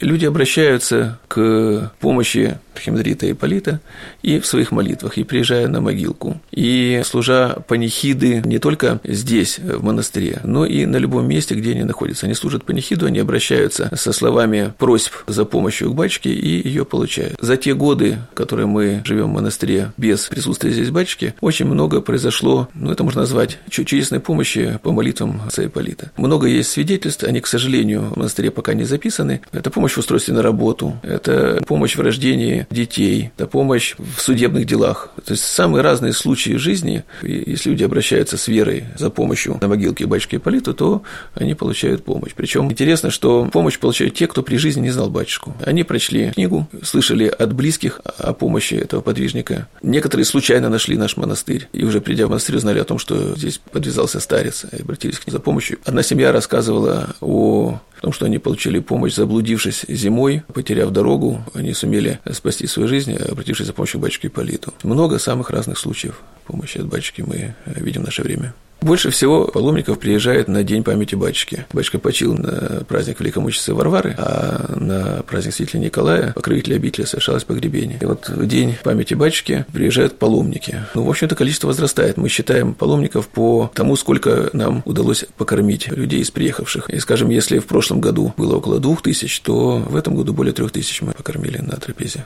Люди 0.00 0.24
обращаются 0.24 1.18
к 1.28 1.92
помощи 2.00 2.58
Архимандрита 2.74 3.30
Ипполита 3.30 3.80
и 4.22 4.40
в 4.40 4.46
своих 4.46 4.72
молитвах, 4.72 5.18
и 5.18 5.24
приезжая 5.24 5.68
на 5.68 5.82
могилку, 5.82 6.40
и 6.50 7.02
служа 7.04 7.62
панихиды 7.68 8.42
не 8.44 8.58
только 8.58 9.00
здесь, 9.04 9.58
в 9.58 9.84
монастыре, 9.84 10.40
но 10.44 10.64
и 10.64 10.86
на 10.86 10.96
любом 10.96 11.28
месте, 11.28 11.54
где 11.54 11.72
они 11.72 11.84
находятся. 11.84 12.24
Они 12.24 12.34
служат 12.34 12.64
панихиду, 12.64 13.04
они 13.06 13.18
обращаются 13.18 13.90
со 13.94 14.12
словами 14.12 14.72
просьб 14.78 15.12
за 15.26 15.44
помощью 15.44 15.90
к 15.92 15.94
батюшке 15.94 16.30
и 16.30 16.66
ее 16.66 16.86
получают. 16.86 17.36
За 17.40 17.58
те 17.58 17.74
годы, 17.74 18.18
которые 18.32 18.66
мы 18.66 19.02
живем 19.04 19.26
в 19.26 19.34
монастыре 19.34 19.92
без 19.98 20.28
присутствия 20.28 20.70
здесь 20.70 20.90
батюшки, 20.90 21.34
очень 21.42 21.66
много 21.66 22.00
произошло, 22.00 22.68
ну, 22.72 22.90
это 22.90 23.04
можно 23.04 23.20
назвать 23.20 23.58
чудесной 23.68 24.20
помощи 24.20 24.78
по 24.82 24.92
молитвам 24.92 25.42
отца 25.46 25.66
Ипполита. 25.66 26.12
Много 26.16 26.46
есть 26.46 26.70
свидетельств, 26.70 27.24
они, 27.24 27.40
к 27.40 27.46
сожалению, 27.46 28.02
в 28.04 28.16
монастыре 28.16 28.50
пока 28.50 28.72
не 28.72 28.84
записаны. 28.84 29.42
Это 29.52 29.70
помощь 29.70 29.89
в 29.94 29.98
устройстве 29.98 30.34
на 30.34 30.42
работу, 30.42 30.98
это 31.02 31.62
помощь 31.66 31.96
в 31.96 32.00
рождении 32.00 32.66
детей, 32.70 33.30
это 33.36 33.46
помощь 33.46 33.94
в 33.98 34.20
судебных 34.20 34.66
делах. 34.66 35.10
То 35.24 35.32
есть 35.32 35.44
самые 35.44 35.82
разные 35.82 36.12
случаи 36.12 36.56
жизни, 36.56 37.04
если 37.22 37.70
люди 37.70 37.84
обращаются 37.84 38.36
с 38.36 38.48
верой 38.48 38.84
за 38.98 39.10
помощью 39.10 39.58
на 39.60 39.68
могилке 39.68 40.06
батюшки 40.06 40.36
Ипполита, 40.36 40.72
то 40.72 41.02
они 41.34 41.54
получают 41.54 42.04
помощь. 42.04 42.32
Причем 42.34 42.70
интересно, 42.70 43.10
что 43.10 43.46
помощь 43.52 43.78
получают 43.78 44.14
те, 44.14 44.26
кто 44.26 44.42
при 44.42 44.56
жизни 44.56 44.82
не 44.82 44.90
знал 44.90 45.10
батюшку. 45.10 45.54
Они 45.64 45.84
прочли 45.84 46.30
книгу, 46.32 46.68
слышали 46.82 47.26
от 47.26 47.52
близких 47.52 48.00
о 48.18 48.32
помощи 48.32 48.74
этого 48.74 49.00
подвижника. 49.00 49.68
Некоторые 49.82 50.24
случайно 50.24 50.68
нашли 50.68 50.96
наш 50.96 51.16
монастырь 51.16 51.68
и 51.72 51.84
уже 51.84 52.00
придя 52.00 52.26
в 52.26 52.30
монастырь 52.30 52.56
узнали 52.56 52.78
о 52.78 52.84
том, 52.84 52.98
что 52.98 53.36
здесь 53.36 53.60
подвязался 53.72 54.20
старец 54.20 54.64
и 54.70 54.82
обратились 54.82 55.18
к 55.18 55.26
ним 55.26 55.32
за 55.32 55.40
помощью. 55.40 55.78
Одна 55.84 56.02
семья 56.02 56.32
рассказывала 56.32 57.14
о 57.20 57.78
том, 58.00 58.12
что 58.12 58.26
они 58.26 58.38
получили 58.38 58.78
помощь, 58.78 59.14
заблудившись 59.14 59.79
зимой, 59.88 60.42
потеряв 60.52 60.90
дорогу, 60.90 61.44
они 61.54 61.72
сумели 61.72 62.18
спасти 62.32 62.66
свою 62.66 62.88
жизнь, 62.88 63.14
обратившись 63.14 63.66
за 63.66 63.72
помощью 63.72 64.00
к 64.00 64.02
батюшке 64.02 64.28
Политу. 64.28 64.72
Много 64.82 65.18
самых 65.18 65.50
разных 65.50 65.78
случаев 65.78 66.20
помощи 66.46 66.78
от 66.78 66.86
батюшки 66.86 67.22
мы 67.22 67.54
видим 67.66 68.02
в 68.02 68.06
наше 68.06 68.22
время. 68.22 68.54
Больше 68.82 69.10
всего 69.10 69.46
паломников 69.46 69.98
приезжает 69.98 70.48
на 70.48 70.64
День 70.64 70.82
памяти 70.82 71.14
батюшки. 71.14 71.66
Батюшка 71.72 71.98
почил 71.98 72.34
на 72.34 72.82
праздник 72.88 73.20
Великомученицы 73.20 73.74
Варвары, 73.74 74.14
а 74.16 74.74
на 74.76 75.22
праздник 75.22 75.54
Святителя 75.54 75.80
Николая, 75.80 76.32
покровителя 76.32 76.76
обители, 76.76 77.04
совершалось 77.04 77.44
погребение. 77.44 77.98
И 78.00 78.06
вот 78.06 78.28
в 78.28 78.46
День 78.46 78.76
памяти 78.82 79.14
батюшки 79.14 79.66
приезжают 79.72 80.18
паломники. 80.18 80.84
Ну, 80.94 81.04
в 81.04 81.10
общем-то, 81.10 81.34
количество 81.34 81.66
возрастает. 81.66 82.16
Мы 82.16 82.28
считаем 82.30 82.74
паломников 82.74 83.28
по 83.28 83.70
тому, 83.74 83.96
сколько 83.96 84.48
нам 84.54 84.82
удалось 84.86 85.26
покормить 85.36 85.88
людей 85.88 86.20
из 86.20 86.30
приехавших. 86.30 86.88
И, 86.88 86.98
скажем, 87.00 87.28
если 87.28 87.58
в 87.58 87.66
прошлом 87.66 88.00
году 88.00 88.32
было 88.36 88.56
около 88.56 88.80
двух 88.80 89.02
тысяч, 89.02 89.40
то 89.40 89.76
в 89.76 89.94
этом 89.94 90.16
году 90.16 90.32
более 90.32 90.54
трех 90.54 90.72
тысяч 90.72 91.02
мы 91.02 91.12
покормили 91.12 91.58
на 91.58 91.76
трапезе. 91.76 92.24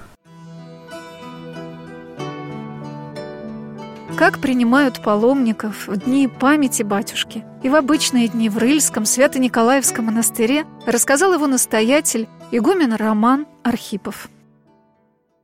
Как 4.16 4.38
принимают 4.38 5.02
паломников 5.02 5.88
в 5.88 5.96
дни 5.96 6.28
памяти 6.28 6.84
батюшки 6.84 7.44
и 7.64 7.68
в 7.68 7.74
обычные 7.74 8.28
дни 8.28 8.48
в 8.48 8.58
Рыльском 8.58 9.06
Свято-Николаевском 9.06 10.04
монастыре, 10.04 10.66
рассказал 10.86 11.32
его 11.32 11.48
настоятель 11.48 12.28
игумен 12.52 12.94
Роман 12.94 13.46
Архипов. 13.64 14.28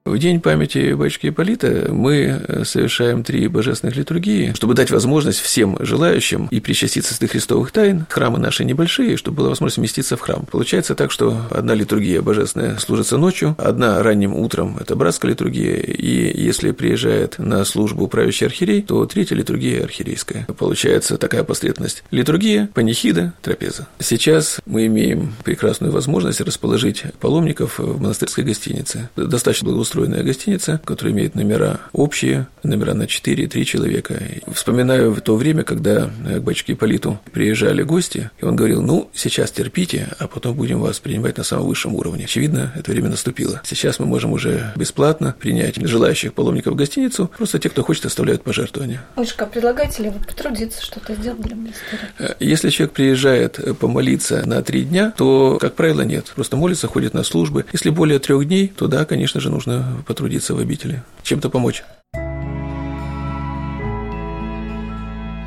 В 0.07 0.17
день 0.17 0.41
памяти 0.41 0.95
батюшки 0.95 1.29
Ипполита 1.29 1.89
мы 1.93 2.15
э, 2.17 2.65
совершаем 2.65 3.23
три 3.23 3.49
божественных 3.49 3.97
литургии, 3.97 4.55
чтобы 4.57 4.73
дать 4.73 4.91
возможность 4.91 5.41
всем 5.41 5.77
желающим 5.79 6.47
и 6.47 6.59
причаститься 6.59 7.13
святых 7.13 7.33
христовых 7.33 7.71
тайн. 7.71 8.07
Храмы 8.09 8.39
наши 8.39 8.65
небольшие, 8.65 9.19
чтобы 9.19 9.37
была 9.37 9.51
возможность 9.51 9.77
вместиться 9.77 10.17
в 10.17 10.21
храм. 10.21 10.47
Получается 10.51 10.95
так, 10.95 11.11
что 11.11 11.43
одна 11.51 11.75
литургия 11.75 12.23
божественная 12.23 12.79
служится 12.79 13.19
ночью, 13.19 13.55
одна 13.59 14.03
ранним 14.03 14.35
утром– 14.35 14.79
это 14.81 14.97
братская 14.97 15.33
литургия, 15.33 15.77
и 15.77 16.43
если 16.45 16.71
приезжает 16.71 17.39
на 17.39 17.63
службу 17.67 18.09
правящий 18.09 18.47
архиерей, 18.47 18.81
то 18.81 19.05
третья 19.05 19.37
литургия– 19.37 19.83
архиерейская. 19.85 20.47
Получается 20.57 21.19
такая 21.19 21.45
последовательность. 21.45 22.05
Литургия, 22.11 22.71
панихида, 22.73 23.35
трапеза. 23.43 23.87
Сейчас 23.99 24.61
мы 24.65 24.87
имеем 24.87 25.35
прекрасную 25.45 25.93
возможность 25.93 26.41
расположить 26.41 27.05
паломников 27.21 27.79
в 27.79 28.01
монастырской 28.01 28.45
гостинице. 28.45 29.11
Достаточно 29.15 29.67
благоустроенной 29.67 29.89
устроенная 29.90 30.22
гостиница, 30.22 30.81
которая 30.85 31.12
имеет 31.12 31.35
номера 31.35 31.81
общие, 31.92 32.46
номера 32.62 32.94
на 32.94 33.05
4-3 33.05 33.64
человека. 33.64 34.14
И 34.14 34.40
вспоминаю 34.53 35.12
в 35.12 35.20
то 35.20 35.35
время, 35.35 35.64
когда 35.64 36.07
к 36.07 36.40
батюшке 36.40 36.74
Ипполиту 36.74 37.18
приезжали 37.33 37.83
гости, 37.83 38.31
и 38.40 38.44
он 38.44 38.55
говорил, 38.55 38.83
ну, 38.83 39.11
сейчас 39.12 39.50
терпите, 39.50 40.09
а 40.20 40.29
потом 40.29 40.55
будем 40.55 40.79
вас 40.79 41.00
принимать 41.00 41.38
на 41.38 41.44
самом 41.44 41.66
высшем 41.66 41.96
уровне. 41.96 42.26
Очевидно, 42.26 42.72
это 42.76 42.92
время 42.92 43.09
наступило. 43.09 43.61
Сейчас 43.64 43.98
мы 43.98 44.07
можем 44.07 44.33
уже 44.33 44.72
бесплатно 44.76 45.35
принять 45.40 45.74
желающих 45.85 46.35
паломников 46.35 46.74
в 46.74 46.76
гостиницу, 46.76 47.29
просто 47.37 47.59
те, 47.59 47.68
кто 47.68 47.83
хочет, 47.83 48.07
оставляют 48.07 48.44
пожертвования. 48.44 49.03
Ольга, 49.16 49.46
предлагаете 49.53 50.05
ли 50.05 50.11
вы 50.11 50.20
потрудиться 50.20 50.85
что-то 50.85 51.16
сделать 51.16 51.40
для 51.40 51.57
монастыря? 51.57 52.37
Если 52.38 52.70
человек 52.70 52.94
приезжает 52.94 53.59
помолиться 53.81 54.46
на 54.46 54.62
три 54.62 54.85
дня, 54.85 55.12
то, 55.16 55.59
как 55.61 55.74
правило, 55.74 56.03
нет. 56.03 56.31
Просто 56.37 56.57
молится, 56.57 56.87
ходит 56.87 57.12
на 57.12 57.24
службы. 57.24 57.64
Если 57.72 57.90
более 57.90 58.20
трех 58.20 58.46
дней, 58.46 58.72
то 58.76 58.87
да, 58.87 59.05
конечно 59.05 59.40
же, 59.40 59.50
нужно 59.50 59.80
потрудиться 60.07 60.55
в 60.55 60.59
обители, 60.59 61.03
чем-то 61.23 61.51
помочь. 61.51 61.83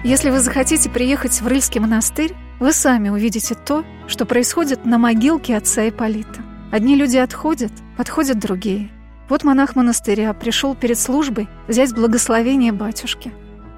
Если 0.03 0.31
вы 0.31 0.39
захотите 0.39 0.89
приехать 0.89 1.39
в 1.39 1.47
Рыльский 1.47 1.79
монастырь, 1.79 2.33
вы 2.59 2.73
сами 2.73 3.07
увидите 3.07 3.55
то, 3.55 3.85
что 4.05 4.25
происходит 4.25 4.85
на 4.85 4.97
могилке 4.97 5.55
отца 5.55 5.87
Ипполита. 5.87 6.41
Одни 6.73 6.97
люди 6.97 7.15
отходят, 7.15 7.71
подходят 7.97 8.37
другие. 8.37 8.89
Вот 9.29 9.45
монах 9.45 9.77
монастыря 9.77 10.33
пришел 10.33 10.75
перед 10.75 10.99
службой 10.99 11.47
взять 11.69 11.93
благословение 11.93 12.73
батюшки. 12.73 13.31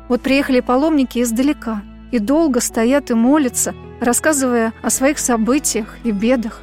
Вот 0.10 0.22
приехали 0.22 0.62
паломники 0.62 1.22
издалека 1.22 1.84
и 2.12 2.18
долго 2.18 2.60
стоят 2.60 3.12
и 3.12 3.14
молятся, 3.14 3.76
рассказывая 4.02 4.74
о 4.82 4.90
своих 4.90 5.20
событиях 5.20 5.96
и 6.04 6.12
бедах. 6.12 6.62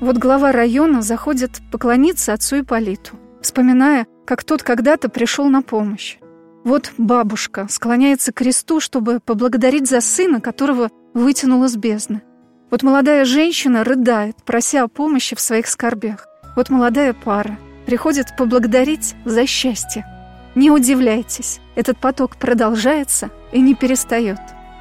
Вот 0.00 0.16
глава 0.16 0.50
района 0.50 1.02
заходит 1.02 1.60
поклониться 1.70 2.32
отцу 2.32 2.60
Ипполиту 2.60 3.18
вспоминая, 3.44 4.06
как 4.26 4.42
тот 4.42 4.62
когда-то 4.62 5.08
пришел 5.08 5.48
на 5.48 5.62
помощь. 5.62 6.18
Вот 6.64 6.92
бабушка 6.96 7.66
склоняется 7.68 8.32
к 8.32 8.36
кресту, 8.36 8.80
чтобы 8.80 9.20
поблагодарить 9.20 9.88
за 9.88 10.00
сына, 10.00 10.40
которого 10.40 10.90
вытянула 11.12 11.68
с 11.68 11.76
бездны. 11.76 12.22
Вот 12.70 12.82
молодая 12.82 13.24
женщина 13.24 13.84
рыдает, 13.84 14.36
прося 14.44 14.82
о 14.82 14.88
помощи 14.88 15.36
в 15.36 15.40
своих 15.40 15.66
скорбях. 15.68 16.26
Вот 16.56 16.70
молодая 16.70 17.12
пара 17.12 17.58
приходит 17.86 18.34
поблагодарить 18.36 19.14
за 19.24 19.46
счастье. 19.46 20.06
Не 20.54 20.70
удивляйтесь, 20.70 21.60
этот 21.74 21.98
поток 21.98 22.36
продолжается 22.36 23.30
и 23.52 23.60
не 23.60 23.74
перестает. 23.74 24.38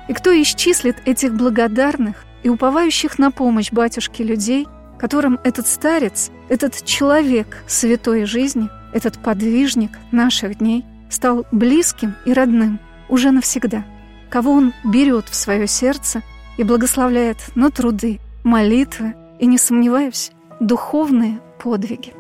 И 0.08 0.14
кто 0.14 0.32
исчислит 0.42 0.98
этих 1.06 1.34
благодарных 1.34 2.24
и 2.44 2.50
уповающих 2.50 3.20
на 3.20 3.32
помощь 3.32 3.72
батюшки 3.72 4.22
людей, 4.22 4.68
которым 5.04 5.38
этот 5.44 5.68
старец, 5.68 6.32
этот 6.48 6.86
человек 6.86 7.62
святой 7.68 8.24
жизни, 8.24 8.70
этот 8.94 9.22
подвижник 9.22 9.92
наших 10.14 10.60
дней 10.60 10.86
стал 11.10 11.46
близким 11.52 12.16
и 12.24 12.32
родным 12.32 12.80
уже 13.10 13.32
навсегда, 13.32 13.84
кого 14.30 14.54
он 14.54 14.72
берет 14.86 15.26
в 15.28 15.36
свое 15.36 15.68
сердце 15.68 16.22
и 16.56 16.64
благословляет 16.64 17.36
на 17.54 17.70
труды, 17.70 18.22
молитвы 18.46 19.14
и, 19.42 19.46
не 19.46 19.58
сомневаюсь, 19.58 20.32
духовные 20.62 21.42
подвиги. 21.62 22.14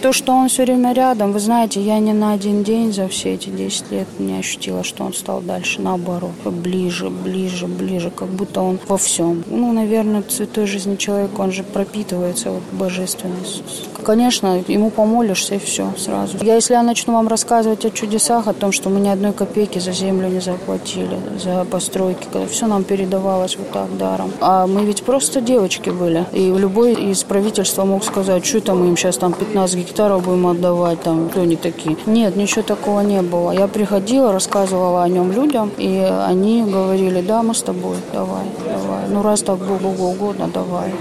То, 0.00 0.12
что 0.12 0.32
он 0.32 0.48
все 0.48 0.62
время 0.62 0.92
рядом, 0.92 1.32
вы 1.32 1.40
знаете, 1.40 1.80
я 1.80 1.98
не 1.98 2.12
на 2.12 2.32
один 2.32 2.62
день 2.62 2.92
за 2.92 3.08
все 3.08 3.34
эти 3.34 3.48
10 3.48 3.90
лет 3.90 4.06
не 4.20 4.38
ощутила, 4.38 4.84
что 4.84 5.02
он 5.02 5.12
стал 5.12 5.40
дальше, 5.40 5.80
наоборот, 5.80 6.30
ближе, 6.44 7.10
ближе, 7.10 7.66
ближе, 7.66 8.12
как 8.12 8.28
будто 8.28 8.60
он 8.60 8.78
во 8.86 8.96
всем. 8.96 9.42
Ну, 9.48 9.72
наверное, 9.72 10.22
святой 10.28 10.66
жизни 10.66 10.94
человека, 10.94 11.40
он 11.40 11.50
же 11.50 11.64
пропитывается 11.64 12.52
вот 12.52 12.62
божественностью. 12.70 13.64
Конечно, 14.04 14.62
ему 14.68 14.90
помолишься 14.90 15.56
и 15.56 15.58
все 15.58 15.92
сразу. 15.96 16.38
Я, 16.42 16.54
если 16.54 16.74
я 16.74 16.82
начну 16.82 17.14
вам 17.14 17.28
рассказывать 17.28 17.84
о 17.84 17.90
чудесах, 17.90 18.46
о 18.46 18.52
том, 18.52 18.72
что 18.72 18.88
мы 18.88 19.00
ни 19.00 19.08
одной 19.08 19.32
копейки 19.32 19.78
за 19.78 19.92
землю 19.92 20.28
не 20.28 20.40
заплатили, 20.40 21.18
за 21.42 21.64
постройки, 21.64 22.26
когда 22.32 22.46
все 22.46 22.66
нам 22.66 22.84
передавалось 22.84 23.56
вот 23.56 23.70
так 23.70 23.96
даром. 23.96 24.32
А 24.40 24.66
мы 24.66 24.84
ведь 24.84 25.02
просто 25.02 25.40
девочки 25.40 25.90
были. 25.90 26.26
И 26.32 26.46
любой 26.46 26.94
из 26.94 27.24
правительства 27.24 27.84
мог 27.84 28.04
сказать, 28.04 28.46
что 28.46 28.60
там 28.60 28.80
мы 28.80 28.88
им 28.88 28.96
сейчас 28.96 29.16
там 29.16 29.32
15 29.32 29.76
гектаров 29.78 30.24
будем 30.24 30.46
отдавать, 30.46 31.02
там, 31.02 31.28
кто 31.28 31.42
они 31.42 31.56
такие. 31.56 31.96
Нет, 32.06 32.36
ничего 32.36 32.62
такого 32.62 33.00
не 33.00 33.22
было. 33.22 33.50
Я 33.50 33.66
приходила, 33.68 34.32
рассказывала 34.32 35.02
о 35.02 35.08
нем 35.08 35.32
людям, 35.32 35.70
и 35.76 35.98
они 36.26 36.62
говорили, 36.62 37.20
да, 37.20 37.42
мы 37.42 37.54
с 37.54 37.62
тобой, 37.62 37.96
давай, 38.12 38.44
давай. 38.64 39.08
Ну, 39.08 39.22
раз 39.22 39.42
так 39.42 39.58
Богу 39.58 40.04
угодно, 40.04 40.48
давай. 40.52 40.92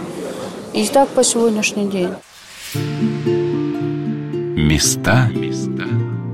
И 0.74 0.86
так 0.88 1.10
по 1.10 1.24
сегодняшний 1.24 1.86
день. 1.86 2.10
Места 4.68 5.32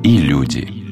и 0.04 0.18
люди. 0.18 0.83